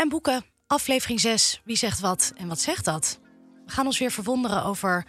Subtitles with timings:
[0.00, 1.60] En boeken, aflevering 6.
[1.64, 3.20] Wie zegt wat en wat zegt dat?
[3.66, 5.06] We gaan ons weer verwonderen over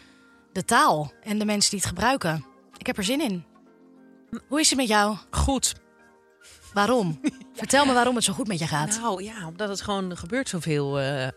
[0.51, 2.45] de taal en de mensen die het gebruiken.
[2.77, 3.45] Ik heb er zin in.
[4.47, 5.17] Hoe is het met jou?
[5.31, 5.73] Goed.
[6.73, 7.19] Waarom?
[7.53, 8.99] Vertel me waarom het zo goed met je gaat.
[9.01, 11.27] Nou ja, omdat het gewoon gebeurt zoveel eh,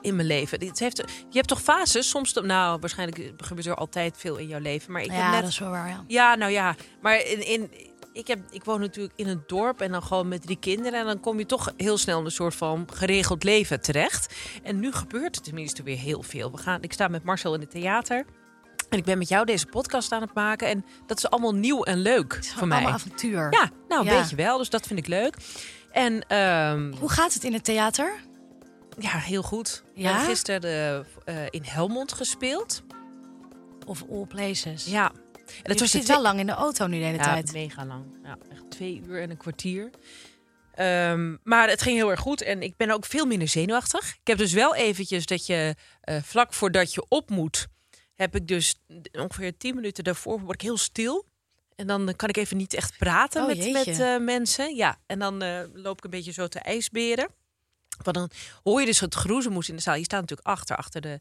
[0.00, 0.66] in mijn leven.
[0.66, 0.96] Het heeft,
[1.28, 2.08] je hebt toch fases?
[2.08, 4.92] Soms, nou, waarschijnlijk gebeurt er altijd veel in jouw leven.
[4.92, 5.88] Maar ik heb ja, net, dat is wel waar.
[5.88, 6.04] Ja.
[6.06, 6.76] Ja, nou ja.
[7.00, 7.70] Maar in, in,
[8.12, 11.00] ik, heb, ik woon natuurlijk in een dorp en dan gewoon met drie kinderen.
[11.00, 14.34] En dan kom je toch heel snel in een soort van geregeld leven terecht.
[14.62, 16.50] En nu gebeurt er tenminste weer heel veel.
[16.50, 18.24] We gaan, ik sta met Marcel in het theater.
[18.88, 20.68] En ik ben met jou deze podcast aan het maken.
[20.68, 22.76] En dat is allemaal nieuw en leuk voor mij.
[22.78, 23.46] Allemaal avontuur.
[23.52, 24.10] Ja, nou Ja.
[24.18, 24.58] weet je wel.
[24.58, 25.36] Dus dat vind ik leuk.
[25.90, 28.12] En ehm, Hoe gaat het in het theater?
[28.98, 29.82] ja, heel goed.
[29.94, 30.08] We Ja?
[30.08, 32.82] hebben gisteren de, eh, in Helmond gespeeld.
[33.86, 34.84] Of all places?
[34.84, 35.12] Ja.
[35.62, 37.52] En Het de zit twee- wel lang in de auto nu de hele ja, tijd.
[37.52, 38.04] mega lang.
[38.22, 39.90] Ja, echt twee uur en een kwartier.
[40.74, 44.08] Ehm, maar het ging heel erg goed en ik ben ook veel minder zenuwachtig.
[44.14, 47.66] Ik heb dus wel eventjes dat je eh, vlak voordat je op moet,
[48.14, 48.74] heb ik dus
[49.12, 51.26] ongeveer tien minuten daarvoor word ik heel stil.
[51.76, 54.76] En dan kan ik even niet echt praten Oh, met, met eh, mensen.
[54.76, 57.28] Ja, en dan eh, loop ik een beetje zo te ijsberen.
[58.04, 58.30] Maar dan
[58.62, 59.94] hoor je dus het geroezemoes in de zaal.
[59.94, 61.20] Je staat natuurlijk achter, achter de,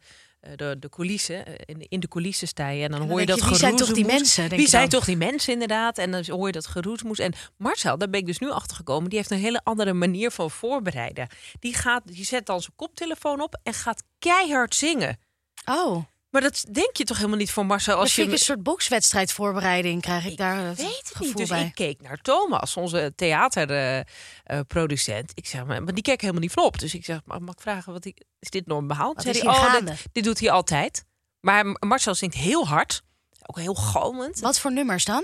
[0.56, 1.46] de, de coulissen.
[1.46, 2.84] eh, In de, in de coulissen sta je.
[2.84, 4.22] En dan, En dan hoor je dat je, wie zijn toch die geroezemoes.
[4.22, 5.98] mensen, denk Wie je zijn toch die mensen inderdaad?
[5.98, 7.20] En dan hoor je dat geroezemoes.
[7.20, 9.10] En Marcel, daar ben ik dus nu achter gekomen.
[9.10, 11.28] Die heeft een hele andere manier van voorbereiden.
[11.60, 15.20] Die, gaat, die zet dan zijn koptelefoon op en gaat keihard zingen.
[15.66, 18.32] Oh, Maar dat denk je toch helemaal niet voor Marcel als je...
[18.32, 21.38] een soort bokswedstrijd voorbereiding krijg ik, daar het weet het gevoel niet.
[21.38, 21.66] Dus bij.
[21.66, 25.32] ik keek naar Thomas, onze theaterproducent.
[25.34, 26.80] ik zeg, maar maar die keek helemaal niet van op.
[26.80, 29.14] Dus ik zeg, mag mag ik vragen, wat is dit normaal?
[29.18, 31.04] Zei is hij, oh, dit, dit doet hij altijd.
[31.40, 33.02] Maar Marcel zingt heel hard.
[33.46, 34.40] Ook heel galmend.
[34.40, 35.24] Wat voor nummers dan?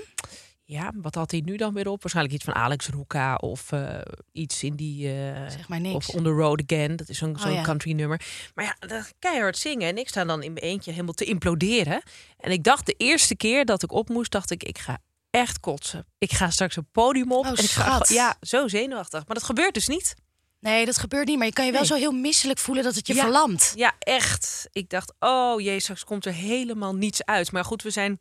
[0.68, 2.02] Ja, wat had hij nu dan weer op?
[2.02, 4.00] Waarschijnlijk iets van Alex Roeka of eh,
[4.32, 5.08] iets in die...
[5.08, 5.96] eh, Zeg maar niks.
[5.96, 7.62] Of On The Road Again, dat is zo'n Oh, ja.
[7.62, 8.22] country nummer.
[8.56, 9.88] Maar ja, dat keihard zingen.
[9.90, 12.02] En ik sta dan in mijn eentje helemaal te imploderen.
[12.38, 14.98] En ik dacht de eerste keer dat ik op moest, dacht ik, ik ga
[15.30, 16.06] echt kotsen.
[16.18, 17.46] Ik ga straks een podium op.
[17.46, 19.26] Oh, en ik ga, ja, zo zenuwachtig.
[19.26, 20.16] Maar dat gebeurt dus niet.
[20.60, 21.38] Nee, dat gebeurt niet.
[21.38, 21.90] Maar je kan je wel Nee.
[21.90, 23.22] zo heel misselijk voelen dat het je Ja.
[23.22, 23.74] verlamt.
[23.76, 24.68] Ja, echt.
[24.72, 27.52] Ik dacht, oh jee, straks komt er helemaal niets uit.
[27.52, 28.20] Maar goed, we zijn...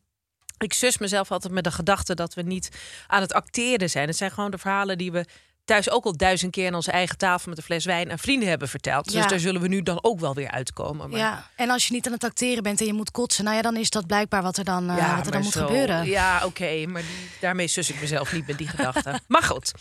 [0.65, 2.69] Ik zus mezelf altijd met de gedachte dat we niet
[3.07, 4.07] aan het acteren zijn.
[4.09, 5.25] Het zijn gewoon de verhalen die we
[5.65, 8.49] thuis ook al duizend keer aan onze eigen tafel met een fles wijn aan vrienden
[8.49, 9.13] hebben verteld.
[9.13, 9.21] Ja.
[9.21, 11.11] Dus daar zullen we nu dan ook wel weer uitkomen.
[11.11, 11.19] Maar...
[11.19, 13.63] Ja, en als je niet aan het acteren bent en je moet kotsen, nou ja,
[13.63, 16.07] dan is dat blijkbaar wat er dan, eh, wat er dan moet zo- gebeuren.
[16.07, 19.21] Ja, oké, maar die, daarmee sus ik mezelf niet met die gedachte.
[19.29, 19.73] Maar goed.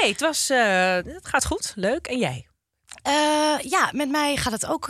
[0.00, 0.50] Nee, het was.
[0.50, 1.72] eh, het gaat goed.
[1.76, 2.06] Leuk.
[2.06, 2.46] En jij?
[3.02, 4.88] Eh, ja, met mij gaat het ook.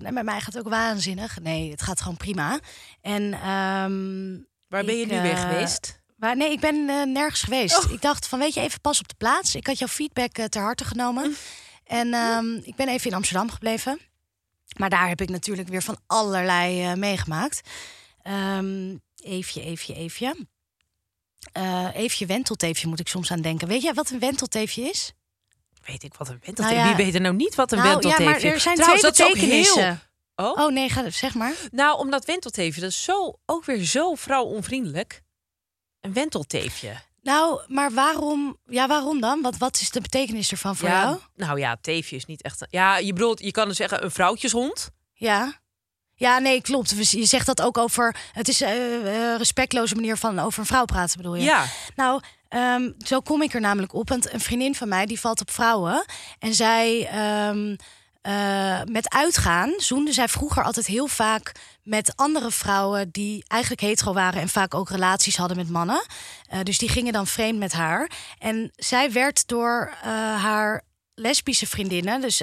[0.00, 1.38] nee, met mij gaat het ook waanzinnig.
[1.40, 2.58] Nee, het gaat gewoon prima.
[3.00, 4.38] En ehm,
[4.72, 6.00] Waar ben je Ik, nu weer eh, geweest?
[6.16, 7.84] Maar nee, ik ben eh, nergens geweest.
[7.84, 7.92] Oh.
[7.92, 9.54] Ik dacht van, weet je, even pas op de plaats.
[9.54, 11.28] Ik had jouw feedback eh, ter harte genomen.
[11.28, 11.34] Mm.
[11.84, 14.00] En ehm, ik ben even in Amsterdam gebleven.
[14.76, 17.60] Maar daar heb ik natuurlijk weer van allerlei meegemaakt.
[18.22, 20.46] Ehm Eefje, Eefje, Eefje.
[21.94, 23.68] Eefje Wentelteefje moet ik soms aan denken.
[23.68, 25.12] Weet jij wat een wentelteefje is?
[25.84, 26.76] Weet ik wat een wentelteefje.
[26.76, 26.96] Nou ja.
[26.96, 29.28] Wie weet er nou niet wat een nou ja, wentelteefje maar er zijn Trouwens, twee
[29.28, 30.00] is betekenissen.
[30.42, 30.58] Oh?
[30.64, 31.52] Oh nee, ga, zeg maar.
[31.70, 35.22] Nou, omdat wentelteefje, dat is zo, ook weer zo vrouwonvriendelijk.
[36.00, 36.94] Een wentelteefje.
[37.22, 39.42] Nou, maar waarom, ja, waarom dan?
[39.42, 41.18] Wat, wat is de betekenis ervan voor ja, jou?
[41.34, 42.60] Nou ja, teefje is niet echt...
[42.60, 44.90] een- Ja, je bedoelt, je kan dus zeggen een vrouwtjeshond.
[45.14, 45.60] Ja.
[46.14, 47.10] Ja, nee, klopt.
[47.10, 48.16] Je zegt dat ook over.
[48.32, 51.42] Het is een respectloze manier van over een vrouw praten, bedoel je?
[51.42, 51.64] Ja.
[51.96, 54.08] Nou, ehm, zo kom ik er namelijk op.
[54.08, 56.04] Want een vriendin van mij die valt op vrouwen.
[56.38, 57.76] En zij ehm,
[58.22, 61.52] eh, met uitgaan zoende zij vroeger altijd heel vaak
[61.82, 66.06] met andere vrouwen die eigenlijk hetero waren en vaak ook relaties hadden met mannen.
[66.48, 68.10] Eh, dus die gingen dan vreemd met haar.
[68.38, 70.08] En zij werd door eh,
[70.42, 70.82] haar
[71.14, 72.42] lesbische vriendinnen, dus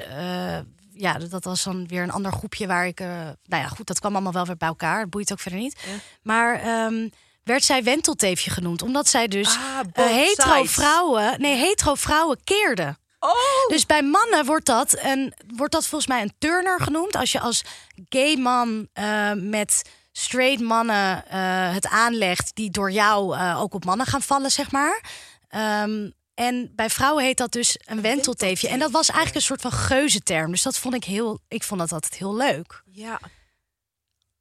[0.94, 3.00] ja, dat was dan weer een ander groepje waar ik.
[3.00, 5.00] nou ja, goed, dat kwam allemaal wel weer bij elkaar.
[5.00, 5.80] Het boeit ook verder niet.
[6.22, 7.10] Maar ehm,
[7.44, 10.72] werd zij wentelteefje genoemd, omdat zij dus Ah, hetero sides.
[10.72, 12.98] vrouwen, nee, hetero vrouwen keerde.
[13.20, 13.68] Oh!
[13.68, 17.16] Dus bij mannen wordt dat, een, wordt dat volgens mij een turner genoemd.
[17.16, 17.64] Als je als
[18.10, 22.56] gay man eh, met straight mannen eh, het aanlegt...
[22.56, 25.04] die door jou eh, ook op mannen gaan vallen, zeg maar.
[25.48, 28.68] Ehm, en bij vrouwen heet dat dus een wentelteefje.
[28.68, 30.52] En dat was eigenlijk een soort van geuzenterm.
[30.52, 31.40] Dus dat vond ik heel...
[31.48, 32.84] Ik vond dat altijd heel leuk.
[32.92, 33.20] Ja,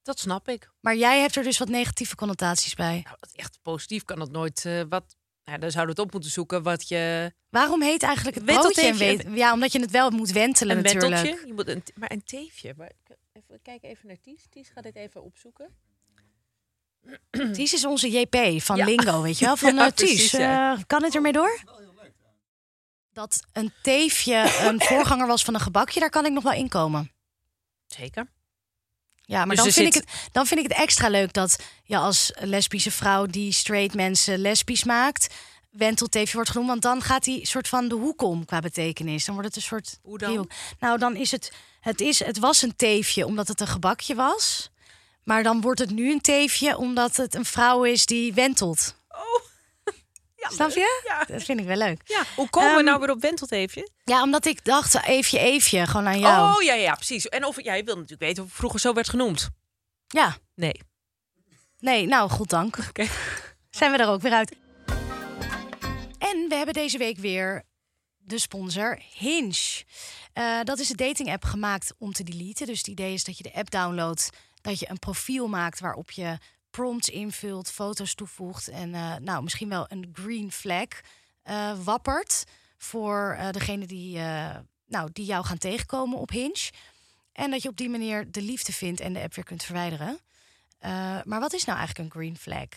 [0.03, 0.71] dat snap ik.
[0.81, 3.01] Maar jij hebt er dus wat negatieve connotaties bij.
[3.05, 4.69] Nou, echt positief kan het nooit.
[4.89, 5.17] wat,
[5.49, 7.33] nou, dan zouden we het op moeten zoeken wat je...
[7.51, 11.13] Waarom heet eigenlijk het broodje Ja, omdat je het wel moet wentelen Een natuurlijk.
[11.15, 11.47] wenteltje.
[11.47, 12.75] Je moet een, maar een teefje.
[12.77, 14.47] Maar, ik- even, kijk even naar Ties.
[14.51, 15.69] Ties gaat dit even opzoeken.
[17.53, 18.85] Ties is onze JP van Ja.
[18.85, 19.57] Lingo, weet je wel?
[19.67, 20.73] Van Ja, eh, Ties, ja.
[20.77, 21.61] eh, kan het ermee door?
[23.13, 27.13] Dat een teefje een voorganger was van een gebakje, daar kan ik nog wel inkomen.
[27.87, 28.27] Zeker.
[29.29, 31.59] Ja, maar Dus dan, vind zit- ik het, dan vind ik het extra leuk dat
[31.85, 35.35] je als lesbische vrouw die straight mensen lesbisch maakt,
[35.71, 36.69] wentelteefje wordt genoemd.
[36.69, 39.25] Want dan gaat die soort van de hoek om qua betekenis.
[39.25, 39.99] Dan wordt het een soort.
[40.03, 40.51] Hoe dan?
[40.81, 44.71] Nou, dan is het, het, is, het was een teefje omdat het een gebakje was.
[45.25, 48.95] Maar dan wordt het nu een teefje omdat het een vrouw is die wentelt.
[49.09, 49.43] Oh.
[50.41, 51.03] Ja, Snap je?
[51.07, 51.25] Ja.
[51.25, 52.01] Dat vind ik wel leuk.
[52.05, 52.23] ja.
[52.37, 53.89] Hoe komen we Ehm, nou weer op wentelteefje?
[54.05, 56.55] Ja, omdat ik dacht, eefje, eefje, gewoon aan jou.
[56.57, 57.29] Oh ja, ja, precies.
[57.29, 59.49] En of jij wil natuurlijk weten of vroeger zo werd genoemd.
[60.07, 60.81] Ja, Nee.
[61.79, 62.79] nee, nou, goed dank.
[62.89, 63.07] Oké.
[63.71, 64.57] Zijn we er ook weer uit.
[66.19, 67.63] En we hebben deze week weer
[68.17, 69.85] de sponsor Hinge.
[70.33, 72.67] Eh, dat is een dating app gemaakt om te deleten.
[72.67, 74.31] Dus het idee is dat je de app downloadt,
[74.61, 76.39] dat je een profiel maakt waarop je
[76.71, 80.87] prompts invult, foto's toevoegt en eh, nou misschien wel een green flag
[81.43, 82.45] eh, wappert
[82.77, 84.19] voor eh degene die,
[84.87, 86.71] nou, die jou gaan tegenkomen op Hinge.
[87.33, 90.21] En dat je op die manier de liefde vindt en de app weer kunt verwijderen.
[91.25, 92.69] Maar wat is nou eigenlijk een green flag?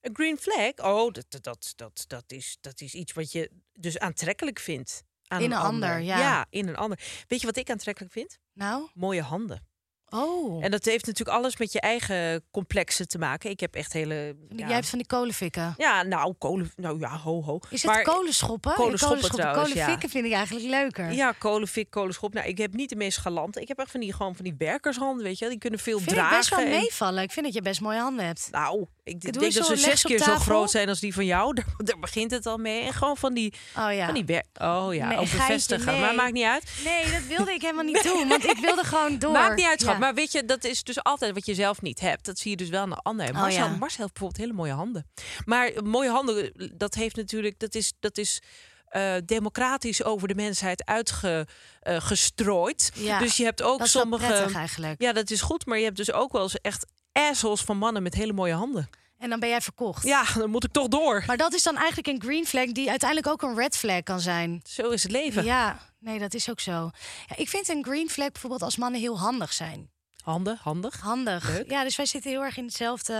[0.00, 0.72] Een green flag?
[0.76, 5.02] Oh, dat, dat, dat, dat, is, dat is iets wat je dus aantrekkelijk vindt.
[5.26, 6.18] Aan In een ander, ja.
[6.18, 6.98] Ja, in een ander.
[7.28, 8.38] Weet je wat ik aantrekkelijk vind?
[8.52, 9.66] Nou, Mooie handen.
[10.10, 10.64] Oh.
[10.64, 13.50] En dat heeft natuurlijk alles met je eigen complexen te maken.
[13.50, 14.14] Ik heb echt hele...
[14.48, 15.74] Ja, Jij hebt van die kolenfikken.
[15.76, 16.70] ja, nou, kolen...
[16.76, 17.58] Nou ja, ho, ho.
[17.70, 18.72] Is het Maar- kolenschoppen?
[18.74, 19.74] kolenschoppen trouwens, ja.
[19.74, 21.12] Kolenfikken vind ik eigenlijk leuker.
[21.12, 22.32] Ja, kolenfik, kolenschop.
[22.34, 23.60] Nou, ik heb niet de meest galante.
[23.60, 25.48] Ik heb echt van die, gewoon van die werkershanden, weet je.
[25.48, 26.30] Die kunnen veel vind dragen.
[26.32, 27.22] ik best wel en- meevallen.
[27.22, 28.48] Ik vind dat je best mooie handen hebt.
[28.50, 31.52] Nou, ik doe denk dat ze zes keer zo groot zijn als die van jou.
[31.54, 32.82] Daar, daar begint het al mee.
[32.82, 34.04] En gewoon van die, Oh ja.
[34.04, 34.24] van die
[34.60, 35.92] Oh ja, Nee, ook bevestigen.
[35.92, 36.00] nee.
[36.00, 36.70] Maar maakt niet uit.
[36.84, 38.28] Nee, dat wilde ik helemaal niet doen.
[38.28, 39.32] Want ik wilde gewoon door.
[39.32, 39.92] Maakt niet uit, schat.
[39.92, 39.98] Ja.
[39.98, 42.24] Maar weet je, dat is dus altijd wat je zelf niet hebt.
[42.24, 43.28] Dat zie je dus wel aan de ander.
[43.28, 43.76] Oh, Marcel, ja.
[43.76, 45.06] Marcel heeft bijvoorbeeld hele mooie handen.
[45.44, 47.58] Maar eh, mooie handen, dat heeft natuurlijk...
[47.58, 48.42] Dat is, dat is
[48.88, 52.90] eh, democratisch over de mensheid uitgestrooid.
[52.94, 54.26] Ja, dus je hebt ook dat is sommige...
[54.26, 55.02] prettig eigenlijk.
[55.02, 55.66] Ja, dat is goed.
[55.66, 56.86] Maar je hebt dus ook wel eens echt
[57.18, 58.90] assholes van mannen met hele mooie handen.
[59.18, 60.04] En dan ben jij verkocht.
[60.04, 61.24] Ja, dan moet ik toch door.
[61.26, 64.20] Maar dat is dan eigenlijk een green flag die uiteindelijk ook een red flag kan
[64.20, 64.60] zijn.
[64.64, 65.44] Zo is het leven.
[65.44, 66.90] Ja, nee, dat is ook zo.
[67.26, 69.90] Ja, ik vind een green flag bijvoorbeeld als mannen heel handig zijn.
[70.22, 71.00] Handen, handig.
[71.00, 71.48] Handig.
[71.48, 71.70] Leuk.
[71.70, 73.14] Ja, dus wij zitten heel erg in hetzelfde,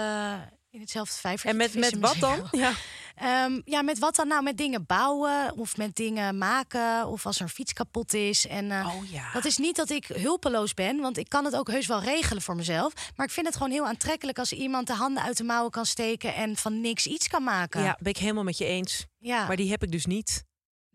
[0.79, 1.49] in hetzelfde vijvertje.
[1.49, 2.49] En met, met wat dan?
[2.51, 2.73] Ja.
[3.15, 4.29] Ehm, ja, met wat dan?
[4.29, 8.47] Nou, met dingen bouwen of met dingen maken of als er een fiets kapot is.
[8.47, 9.33] En eh, Oh ja.
[9.33, 12.43] dat is niet dat ik hulpeloos ben, want ik kan het ook heus wel regelen
[12.43, 12.93] voor mezelf.
[13.17, 15.87] Maar ik vind het gewoon heel aantrekkelijk als iemand de handen uit de mouwen kan
[15.87, 17.83] steken en van niks iets kan maken.
[17.83, 19.07] Ja, ben ik helemaal met je eens.
[19.19, 19.47] Ja.
[19.47, 20.45] Maar die heb ik dus niet.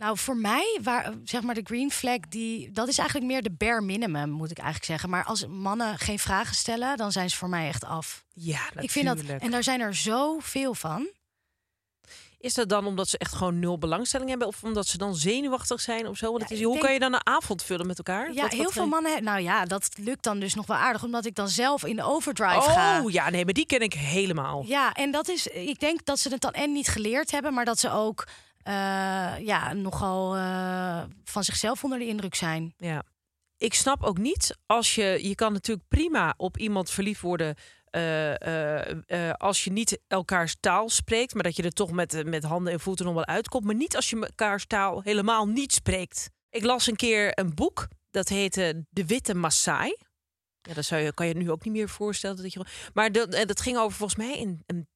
[0.04, 3.52] Nou, voor mij, waar, zeg maar de green flag, die, dat is eigenlijk meer de
[3.52, 5.10] bare minimum, moet ik eigenlijk zeggen.
[5.10, 8.24] Maar als mannen geen vragen stellen, dan zijn ze voor mij echt af.
[8.34, 8.84] Ja, natuurlijk.
[8.84, 11.08] Ik vind dat, en daar zijn er zoveel van.
[12.40, 14.48] Is dat dan omdat ze echt gewoon nul belangstelling hebben?
[14.48, 16.30] Of omdat ze dan zenuwachtig zijn of zo?
[16.30, 18.34] Want het Ja, is, hoe denk- kan je dan een avond vullen met elkaar?
[18.34, 19.24] Ja, Wat- heel wat- veel mannen.
[19.24, 22.04] Nou ja, dat lukt dan dus nog wel aardig, omdat ik dan zelf in de
[22.04, 23.02] overdrive ga.
[23.04, 24.64] Oh ja, nee, maar die ken ik helemaal.
[24.66, 27.66] Ja, en dat is, ik denk dat ze het dan en niet geleerd hebben, maar
[27.66, 28.28] dat ze ook
[29.44, 32.74] ja, nogal eh, van zichzelf onder de indruk zijn.
[32.78, 33.04] Ja.
[33.58, 35.20] Ik snap ook niet als je...
[35.22, 37.56] Je kan natuurlijk prima op iemand verliefd worden...
[37.90, 41.34] eh, eh, eh, als je niet elkaars taal spreekt...
[41.34, 43.66] maar dat je er toch met, eh, met handen en voeten nog wel uitkomt.
[43.66, 46.30] Maar niet als je elkaars taal helemaal niet spreekt.
[46.50, 47.88] Ik las een keer een boek.
[48.12, 49.98] Dat heette De Witte Maasai.
[50.62, 52.42] Ja, dat zou je, kan je nu ook niet meer voorstellen.
[52.42, 54.88] Dat je, maar dat, dat ging over volgens mij een, een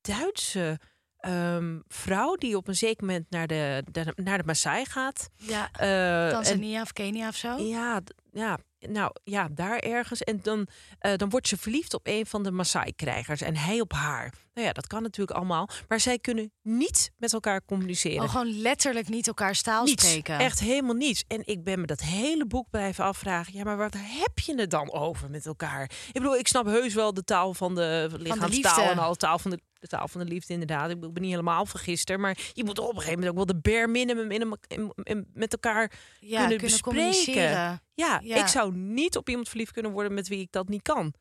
[0.00, 0.78] Duitse
[1.26, 5.28] ehm, vrouw die op een zeker moment naar de, de- naar de Maasai gaat.
[5.36, 7.56] Ja, en- Tanzania of Kenia of zo.
[7.58, 8.00] ja,
[8.32, 10.20] ja, nou ja, daar ergens.
[10.22, 10.66] En dan,
[10.98, 14.32] eh, dan wordt ze verliefd op een van de Maasai-krijgers en hij op haar.
[14.54, 15.68] Nou ja, dat kan natuurlijk allemaal.
[15.88, 18.22] Maar zij kunnen niet met elkaar communiceren.
[18.22, 20.06] Oh, gewoon letterlijk niet elkaars taal niets.
[20.08, 20.38] spreken.
[20.38, 21.24] Echt helemaal niets.
[21.28, 23.52] En ik ben me dat hele boek blijven afvragen.
[23.54, 25.82] Ja, maar wat heb je het dan over met elkaar?
[26.06, 29.50] Ik bedoel, ik snap heus wel de taal van de lichaamstaal en alle taal van
[29.50, 30.90] de, de taal van de liefde, inderdaad.
[30.90, 33.70] Ik ben niet helemaal vergister, maar je moet op een gegeven moment ook wel de
[33.70, 36.76] bare minimum in, een- in- in- met elkaar ja, kunnen, kunnen
[37.14, 37.80] bespreken.
[37.94, 38.20] Ja.
[38.40, 41.14] ik zou niet op iemand verliefd kunnen worden met wie ik dat niet kan.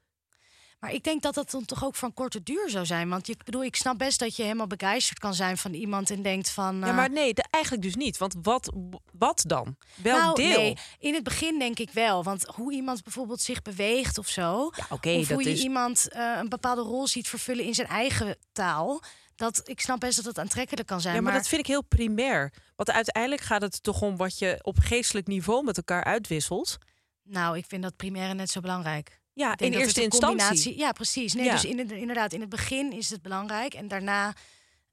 [0.86, 3.10] Maar ik denk dat dat dan toch ook van korte duur zou zijn.
[3.10, 6.22] Want ik bedoel, ik snap best dat je helemaal begeisterd kan zijn van iemand en
[6.22, 6.80] denkt van.
[6.80, 8.18] Ja, eh, maar nee, de- eigenlijk dus niet.
[8.18, 8.74] Want wat,
[9.18, 9.78] wat dan?
[9.96, 10.60] Welk nou, deel?
[10.60, 12.24] nee, in het begin denk ik wel.
[12.24, 14.72] Want hoe iemand bijvoorbeeld zich beweegt of zo.
[14.76, 17.74] Ja, oké, of dat hoe je is- iemand eh, een bepaalde rol ziet vervullen in
[17.76, 19.02] zijn eigen taal.
[19.36, 21.16] Dat, ik snap best dat het aantrekkelijk kan zijn.
[21.16, 22.54] Ja, maar, dat vind ik heel primair.
[22.76, 26.78] Want uiteindelijk gaat het toch om wat je op geestelijk niveau met elkaar uitwisselt.
[27.24, 29.20] Nou, ik vind dat primaire net zo belangrijk.
[29.38, 30.78] Ja, Ik in eerste instantie.
[30.78, 31.34] Ja, precies.
[31.34, 31.52] Nee, Ja.
[31.52, 33.74] Dus in inderdaad, in het begin is het belangrijk.
[33.74, 34.34] En daarna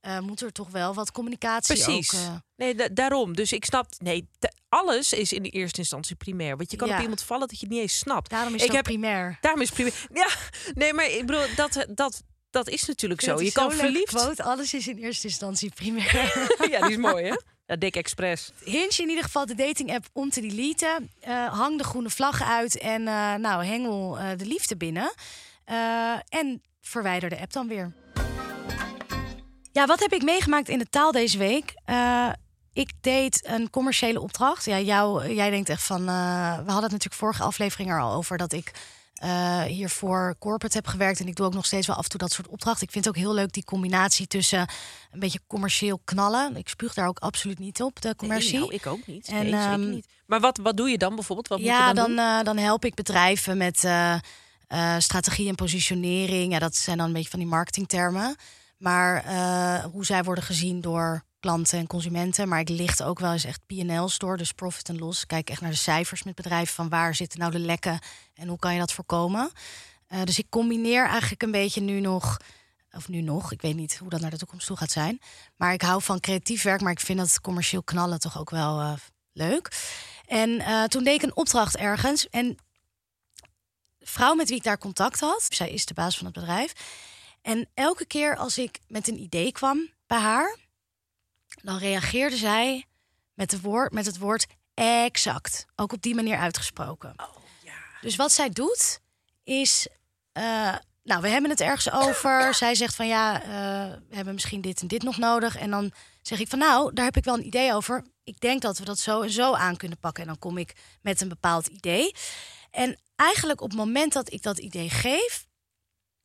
[0.01, 2.15] eh, moet er toch wel wat communicatie Precies.
[2.15, 2.21] ook...
[2.21, 3.37] eh, Nee, da- daarom.
[3.37, 4.29] Dus ik snap, nee,
[4.69, 6.57] alles is in de eerste instantie primair.
[6.57, 6.95] Want je kan Ja.
[6.97, 8.31] op iemand vallen dat je het niet eens snapt.
[8.31, 9.39] daarom is ik het heb, primair.
[9.41, 10.07] daarom is primair.
[10.13, 10.29] Ja,
[10.75, 12.23] nee, maar ik bedoel, dat, dat,
[12.53, 13.41] dat is natuurlijk zo.
[13.41, 14.15] Je kan verliefd.
[14.15, 16.15] Quote, alles is in eerste instantie primair.
[16.71, 17.37] ja, die is mooi, hè?
[17.67, 18.53] Ja, Dick Express.
[18.65, 21.11] Hinge in ieder geval de dating app om te deleten.
[21.21, 25.13] Eh, hang de groene vlag uit en eh, nou, hengel eh, de liefde binnen.
[26.29, 27.93] En verwijder de app dan weer.
[29.73, 31.75] Ja, wat heb ik meegemaakt in de taal deze week?
[32.73, 34.65] Ik deed een commerciële opdracht.
[34.65, 36.05] Ja, jou, jij denkt echt van...
[36.05, 36.11] we
[36.71, 38.37] hadden het natuurlijk vorige aflevering er al over...
[38.37, 38.73] dat ik
[39.23, 41.21] eh, hiervoor corporate heb gewerkt.
[41.21, 42.87] En ik doe ook nog steeds wel af en toe dat soort opdrachten.
[42.87, 44.69] Ik vind het ook heel leuk die combinatie tussen
[45.11, 46.57] een beetje commercieel knallen.
[46.57, 48.53] Ik spuug daar ook absoluut niet op, de commercie.
[48.53, 49.29] Nee, nou, ik ook niet.
[49.29, 50.07] En, nee, zeker ehm, niet.
[50.27, 51.49] Maar wat, wat doe je dan bijvoorbeeld?
[51.49, 52.39] Wat moet ja, je dan, dan, doen?
[52.39, 54.17] eh, dan help ik bedrijven met eh,
[54.99, 56.53] strategie en positionering.
[56.53, 58.37] Ja, dat zijn dan een beetje van die marketingtermen.
[58.79, 59.25] Maar
[59.93, 62.49] hoe zij worden gezien door klanten en consumenten.
[62.49, 65.27] Maar ik licht ook wel eens echt P&L's door, dus profit en loss.
[65.27, 67.99] Kijk echt naar de cijfers met bedrijven van waar zitten nou de lekken
[68.35, 69.51] en hoe kan je dat voorkomen.
[70.07, 72.37] Eh, dus ik combineer eigenlijk een beetje nu nog,
[72.93, 75.21] of nu nog, ik weet niet hoe dat naar de toekomst toe gaat zijn.
[75.57, 78.81] Maar ik hou van creatief werk, maar ik vind dat commercieel knallen toch ook wel
[78.81, 78.93] eh,
[79.33, 79.71] leuk.
[80.27, 82.29] En eh, toen deed ik een opdracht ergens.
[82.29, 82.57] En
[83.99, 86.73] de vrouw met wie ik daar contact had, zij is de baas van het bedrijf.
[87.43, 90.57] En elke keer als ik met een idee kwam bij haar,
[91.63, 92.85] dan reageerde zij
[93.35, 95.67] met, de woord, met het woord exact.
[95.77, 97.15] Ook op die manier uitgesproken.
[98.01, 99.01] Dus wat zij doet,
[99.45, 99.89] is.
[100.33, 102.55] eh, nou, we hebben het ergens over.
[102.55, 103.49] Zij zegt van ja, eh,
[104.09, 105.57] we hebben misschien dit en dit nog nodig.
[105.57, 105.93] En dan
[106.23, 108.05] zeg ik van nou, daar heb ik wel een idee over.
[108.25, 110.23] Ik denk dat we dat zo en zo aan kunnen pakken.
[110.23, 112.15] En dan kom ik met een bepaald idee.
[112.71, 115.47] En eigenlijk op het moment dat ik dat idee geef,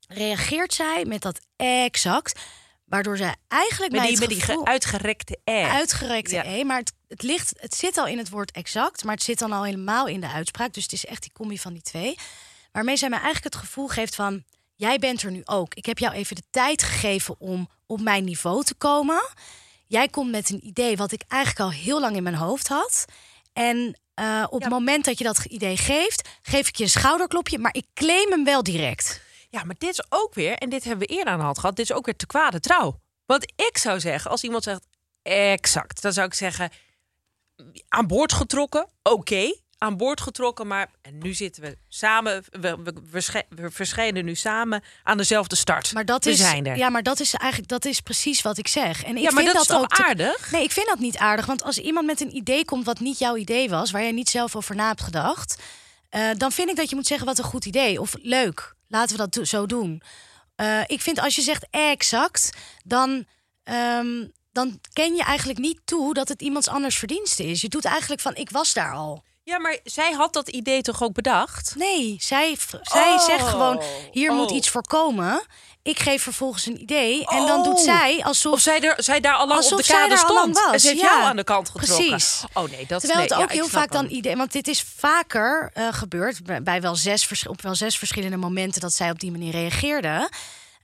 [0.07, 2.39] reageert zij met dat exact.
[2.87, 5.51] Waardoor zij eigenlijk met die, met die gevoel- uitgerekte R.
[5.51, 6.43] uitgerekte Ja.
[6.45, 6.63] E.
[6.63, 9.51] Maar het, het, ligt, het zit al in het woord exact, maar het zit dan
[9.51, 10.73] al helemaal in de uitspraak.
[10.73, 12.17] Dus het is echt die combi van die twee.
[12.71, 14.43] Waarmee zij mij eigenlijk het gevoel geeft van...
[14.75, 15.73] jij bent er nu ook.
[15.73, 19.29] Ik heb jou even de tijd gegeven om op mijn niveau te komen.
[19.87, 23.05] Jij komt met een idee wat ik eigenlijk al heel lang in mijn hoofd had.
[23.53, 26.29] En eh, op het moment dat je dat idee geeft...
[26.41, 29.25] geef ik je een schouderklopje, maar ik claim hem wel direct.
[29.49, 31.75] Ja, maar dit is ook weer, en dit hebben we eerder aan de hand gehad,
[31.75, 32.99] dit is ook weer te kwade trouw.
[33.25, 34.87] Want ik zou zeggen, als iemand zegt
[35.21, 36.69] exact, dan zou ik zeggen
[37.87, 42.93] aan boord getrokken, oké, aan boord getrokken, maar en nu zitten we samen, we, we,
[43.11, 45.93] we, sche- we verschijnen nu samen aan dezelfde start.
[45.93, 46.77] Maar dat we is, zijn er.
[46.77, 49.03] Ja, maar dat is eigenlijk dat is precies wat ik zeg.
[49.03, 50.51] En ik Ja, maar vind dat is toch ook te- aardig?
[50.51, 51.45] Nee, ik vind dat niet aardig.
[51.45, 54.29] Want als iemand met een idee komt wat niet jouw idee was, waar jij niet
[54.29, 55.61] zelf over na hebt gedacht,
[56.09, 58.75] eh, dan vind ik dat je moet zeggen wat een goed idee of leuk.
[58.87, 60.01] Laten we dat zo doen.
[60.55, 62.49] Eh, ik vind als je zegt exact,
[62.85, 63.25] dan,
[63.63, 67.61] ehm, dan ken je eigenlijk niet toe dat het iemands anders verdienste is.
[67.61, 69.23] Je doet eigenlijk van ik was daar al.
[69.47, 71.73] Ja, maar zij had dat idee toch ook bedacht?
[71.77, 73.25] Nee, zij, zij Oh.
[73.25, 74.55] zegt gewoon hier moet Oh.
[74.55, 75.41] iets voorkomen.
[75.83, 77.83] Ik geef vervolgens een idee en dan doet Oh.
[77.83, 80.53] zij alsof Of zij, er, zij daar al lang op de kade stond.
[80.59, 81.05] was, en ze heeft ja.
[81.13, 82.07] jou aan de kant getrokken.
[82.07, 82.43] Precies.
[82.53, 85.71] Oh nee, dat Terwijl nee, het ook heel vaak dan idee, want dit is vaker
[85.73, 89.51] eh, gebeurd bij- wel zes, op wel zes verschillende momenten dat zij op die manier
[89.51, 90.29] reageerde.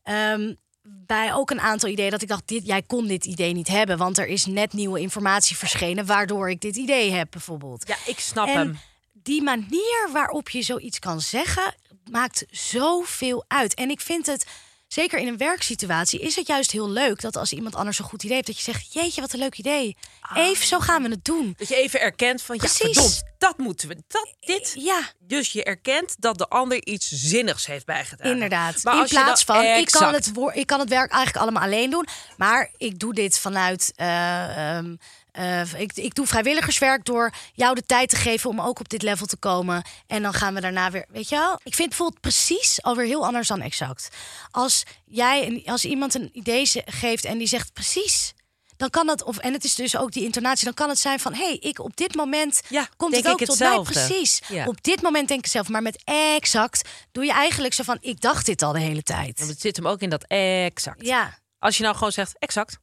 [0.03, 3.67] Ehm, bij ook een aantal ideeën dat ik dacht, dit, jij kon dit idee niet
[3.67, 7.87] hebben, want er is net nieuwe informatie verschenen waardoor ik dit idee heb, bijvoorbeeld.
[7.87, 8.79] Ja, ik snap en hem.
[9.13, 11.75] die manier waarop je zoiets kan zeggen,
[12.11, 13.73] maakt zoveel uit.
[13.73, 14.45] En ik vind het,
[14.93, 18.23] zeker in een werksituatie, is het juist heel leuk dat als iemand anders een goed
[18.23, 19.97] idee heeft, dat je zegt: Jeetje, wat een leuk idee.
[20.35, 21.53] Even, zo gaan we het doen.
[21.57, 22.79] Dat je even erkent van, Precies.
[22.79, 23.97] ja, verdomd, dat moeten we.
[24.07, 24.73] Dat, dit.
[24.77, 28.33] Ja, Dus je erkent dat de ander iets zinnigs heeft bijgedragen.
[28.33, 28.83] Inderdaad.
[28.83, 32.07] Maar in plaats van, ik kan, het ik kan het werk eigenlijk allemaal alleen doen.
[32.37, 33.91] Maar ik doe dit vanuit.
[33.95, 34.95] eh, ehm,
[35.33, 39.01] eh, ik, ik doe vrijwilligerswerk door jou de tijd te geven om ook op dit
[39.01, 39.83] level te komen.
[40.07, 41.05] En dan gaan we daarna weer.
[41.09, 41.59] Weet je wel?
[41.63, 44.09] Ik vind bijvoorbeeld precies alweer heel anders dan exact.
[44.51, 48.33] Als jij, als iemand een idee geeft en die zegt precies.
[48.77, 51.19] Dan kan dat, of, en het is dus ook die intonatie, dan kan het zijn
[51.19, 53.93] van: hé, hey, ik op dit moment Ja, komt het ook ik tot hetzelfde.
[53.93, 54.05] mij.
[54.07, 54.41] Precies.
[54.47, 54.65] Ja.
[54.65, 58.21] Op dit moment denk ik zelf, maar met exact doe je eigenlijk zo van: ik
[58.21, 59.39] dacht dit al de hele tijd.
[59.39, 61.05] Want het zit hem ook in dat exact.
[61.05, 61.37] Ja.
[61.59, 62.77] Als je nou gewoon zegt exact.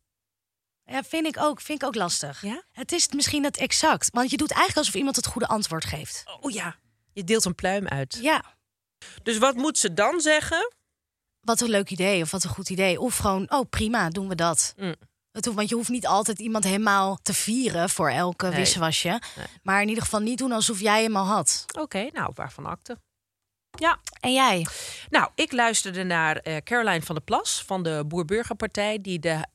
[0.91, 2.43] Ja, vind ik ook, vind ik ook lastig.
[2.43, 2.63] Ja?
[2.73, 4.09] Het is misschien dat exact.
[4.13, 6.25] Want je doet eigenlijk alsof iemand het goede antwoord geeft.
[6.41, 6.77] Oh ja.
[7.13, 8.19] Je deelt een pluim uit.
[8.21, 8.43] Ja,
[9.23, 10.73] Dus wat moet ze dan zeggen?
[11.41, 13.01] wat een leuk idee of wat een goed idee.
[13.01, 14.73] Of gewoon, oh prima, doen we dat.
[14.77, 14.95] Mm.
[15.33, 18.57] Het hoeft, want je hoeft niet altijd iemand helemaal te vieren voor elke Nee.
[18.57, 19.21] wisselwasje.
[19.63, 21.65] Maar in ieder geval niet doen alsof jij hem al had.
[21.79, 22.99] Oké, nou, waarvan akte?
[23.79, 24.67] Ja, En jij?
[25.11, 29.47] nou, ik luisterde naar eh, Caroline van der Plas van de Boer-Burgerpartij, die de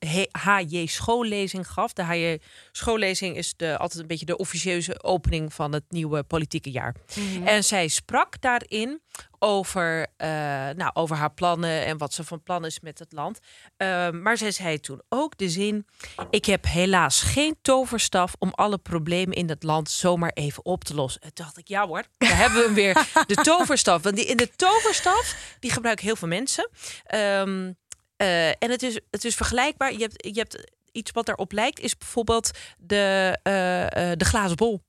[0.44, 1.92] HJ schoollezing gaf.
[1.92, 2.38] De HJ
[2.72, 6.94] schoollezing is de, altijd een beetje de officieuze opening van het nieuwe politieke jaar.
[7.44, 9.00] En zij sprak daarin
[9.38, 10.28] over, eh,
[10.76, 13.38] nou, over haar plannen en wat ze van plan is met het land.
[13.76, 15.86] Eh, maar zij zei toen ook de zin:
[16.30, 20.94] Ik heb helaas geen toverstaf om alle problemen in het land zomaar even op te
[20.94, 21.20] lossen.
[21.20, 23.24] En toen dacht ik, ja hoor, daar hebben we hem weer.
[23.26, 24.02] De toverstaf.
[24.02, 26.70] Want die, in de toverstaf, die gebruiken heel veel mensen.
[27.04, 27.72] Ehm,
[28.16, 29.92] eh, en het is, het is vergelijkbaar.
[29.92, 34.80] Je hebt, je hebt iets wat daarop lijkt, is bijvoorbeeld de, eh, de glazen bol.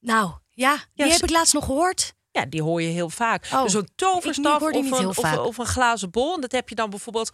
[0.00, 2.14] Nou, ja, die heb ik laatst nog gehoord.
[2.30, 3.48] Ja, die hoor je heel vaak.
[3.52, 6.34] Oh, dus een toverstaf of, een, of, of een glazen bol.
[6.34, 7.30] En dat heb je dan bijvoorbeeld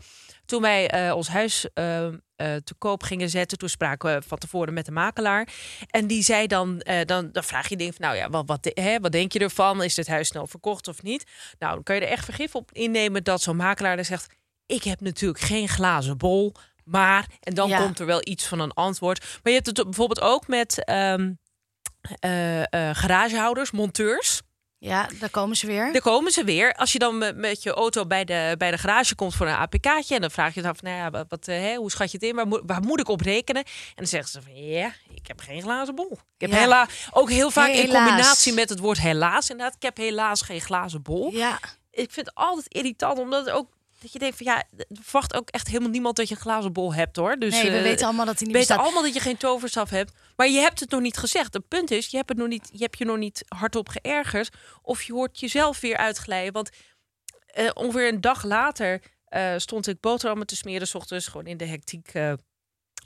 [0.46, 3.58] toen wij eh, ons huis eh, eh, te koop gingen zetten.
[3.58, 5.48] Toen spraken we van tevoren met de makelaar.
[5.90, 9.00] En die zei dan, dan, dan vraag je dingen van, nou ja, wat, wat, hè,
[9.00, 9.82] wat denk je ervan?
[9.82, 11.24] Is dit huis snel verkocht of niet?
[11.58, 14.34] Nou, dan kan je er echt vergif op innemen dat zo'n makelaar dan zegt,
[14.66, 16.52] ik heb natuurlijk geen glazen bol.
[16.84, 17.78] Maar, en dan Ja.
[17.78, 19.20] komt er wel iets van een antwoord.
[19.20, 21.32] Maar je hebt het bijvoorbeeld ook met ehm,
[22.20, 24.42] eh, eh, garagehouders, monteurs.
[24.84, 25.92] Ja, daar komen ze weer.
[25.92, 26.72] Daar komen ze weer.
[26.74, 29.54] Als je dan met, met je auto bij de, bij de garage komt voor een
[29.54, 30.14] APK'tje...
[30.14, 32.16] en dan vraag je dan van, nou ja, wat, wat, eh, hè, hoe schat je
[32.16, 32.34] het in?
[32.34, 33.62] Waar moet, waar moet ik op rekenen?
[33.64, 36.10] En dan zeggen ze van, ja, ik heb geen glazen bol.
[36.12, 36.56] Ik heb Ja.
[36.56, 38.06] hela ook heel vaak in Helaas.
[38.06, 39.74] combinatie met het woord helaas inderdaad.
[39.74, 41.32] Ik heb helaas geen glazen bol.
[41.32, 41.58] Ja,
[41.90, 43.68] Ik vind het altijd irritant, omdat het ook...
[44.04, 46.72] Dat je denkt van ja, er verwacht ook echt helemaal niemand dat je een glazen
[46.72, 47.36] bol hebt hoor.
[47.36, 49.90] Dus nee, we eh, weten allemaal dat hij niet weten allemaal dat je geen toverstaf
[49.90, 50.12] hebt.
[50.36, 51.54] Maar je hebt het nog niet gezegd.
[51.54, 54.56] Het punt is, je hebt, het nog niet, je, hebt je nog niet hardop geërgerd.
[54.82, 56.52] Of je hoort jezelf weer uitglijden.
[56.52, 56.70] Want
[57.46, 60.86] eh, ongeveer een dag later eh, stond ik boterhammen te smeren.
[60.86, 62.12] 's ochtends gewoon in de hectiek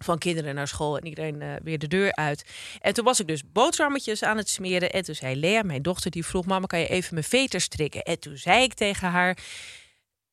[0.04, 0.98] van kinderen naar school.
[0.98, 2.44] En iedereen weer de deur uit.
[2.80, 4.90] En toen was ik dus boterhammetjes aan het smeren.
[4.90, 6.46] En toen zei Lea, mijn dochter, die vroeg...
[6.46, 8.02] Mama, kan je even mijn veter strikken?
[8.02, 9.38] En toen zei ik tegen haar...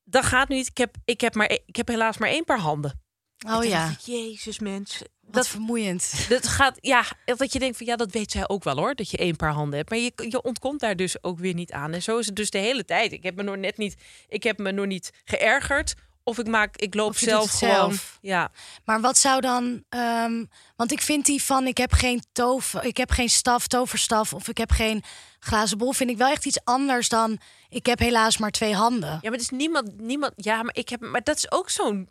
[0.08, 0.66] Dat gaat niet.
[0.66, 3.04] Ik heb, ik heb, maar, ik heb helaas maar één paar handen.
[3.48, 4.98] Oh ja, ik, Jezus, mens.
[5.20, 6.26] wat Dat, vermoeiend.
[6.28, 9.10] dat gaat, ja, dat je denkt van ja, dat weet zij ook wel hoor, dat
[9.10, 9.90] je één paar handen hebt.
[9.90, 11.92] Maar je, je ontkomt daar dus ook weer niet aan.
[11.92, 13.12] En zo is het dus de hele tijd.
[13.12, 13.96] Ik heb me nog net niet,
[14.28, 15.94] ik heb me nog niet geërgerd.
[16.28, 17.74] Of ik maak, ik loop zelf het gewoon.
[17.74, 18.18] zelf.
[18.20, 18.50] Ja,
[18.84, 19.84] Maar wat zou dan...
[19.88, 20.44] ehm,
[20.76, 24.32] want ik vind die van, ik heb geen tover, ik heb geen staf, toverstaf...
[24.32, 25.02] of ik heb geen
[25.38, 27.38] glazen bol, vind ik wel echt iets anders dan...
[27.68, 29.08] ik heb helaas maar twee handen.
[29.10, 30.32] ja, maar het is niemand, niemand.
[30.36, 32.08] Ja, maar ik heb, maar dat is ook zo'n.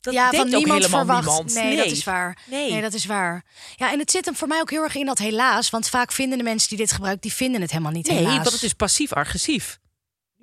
[0.00, 1.26] Dat ja, van niemand verwacht.
[1.26, 1.54] niemand.
[1.54, 2.38] Nee, dat is waar.
[2.46, 2.80] Nee.
[2.80, 3.44] dat is waar.
[3.76, 5.70] Ja, en het zit hem voor mij ook heel erg in dat helaas.
[5.70, 8.36] Want vaak vinden de mensen die dit gebruiken, die vinden het helemaal niet Nee, helaas.
[8.36, 9.78] want het is passief-agressief.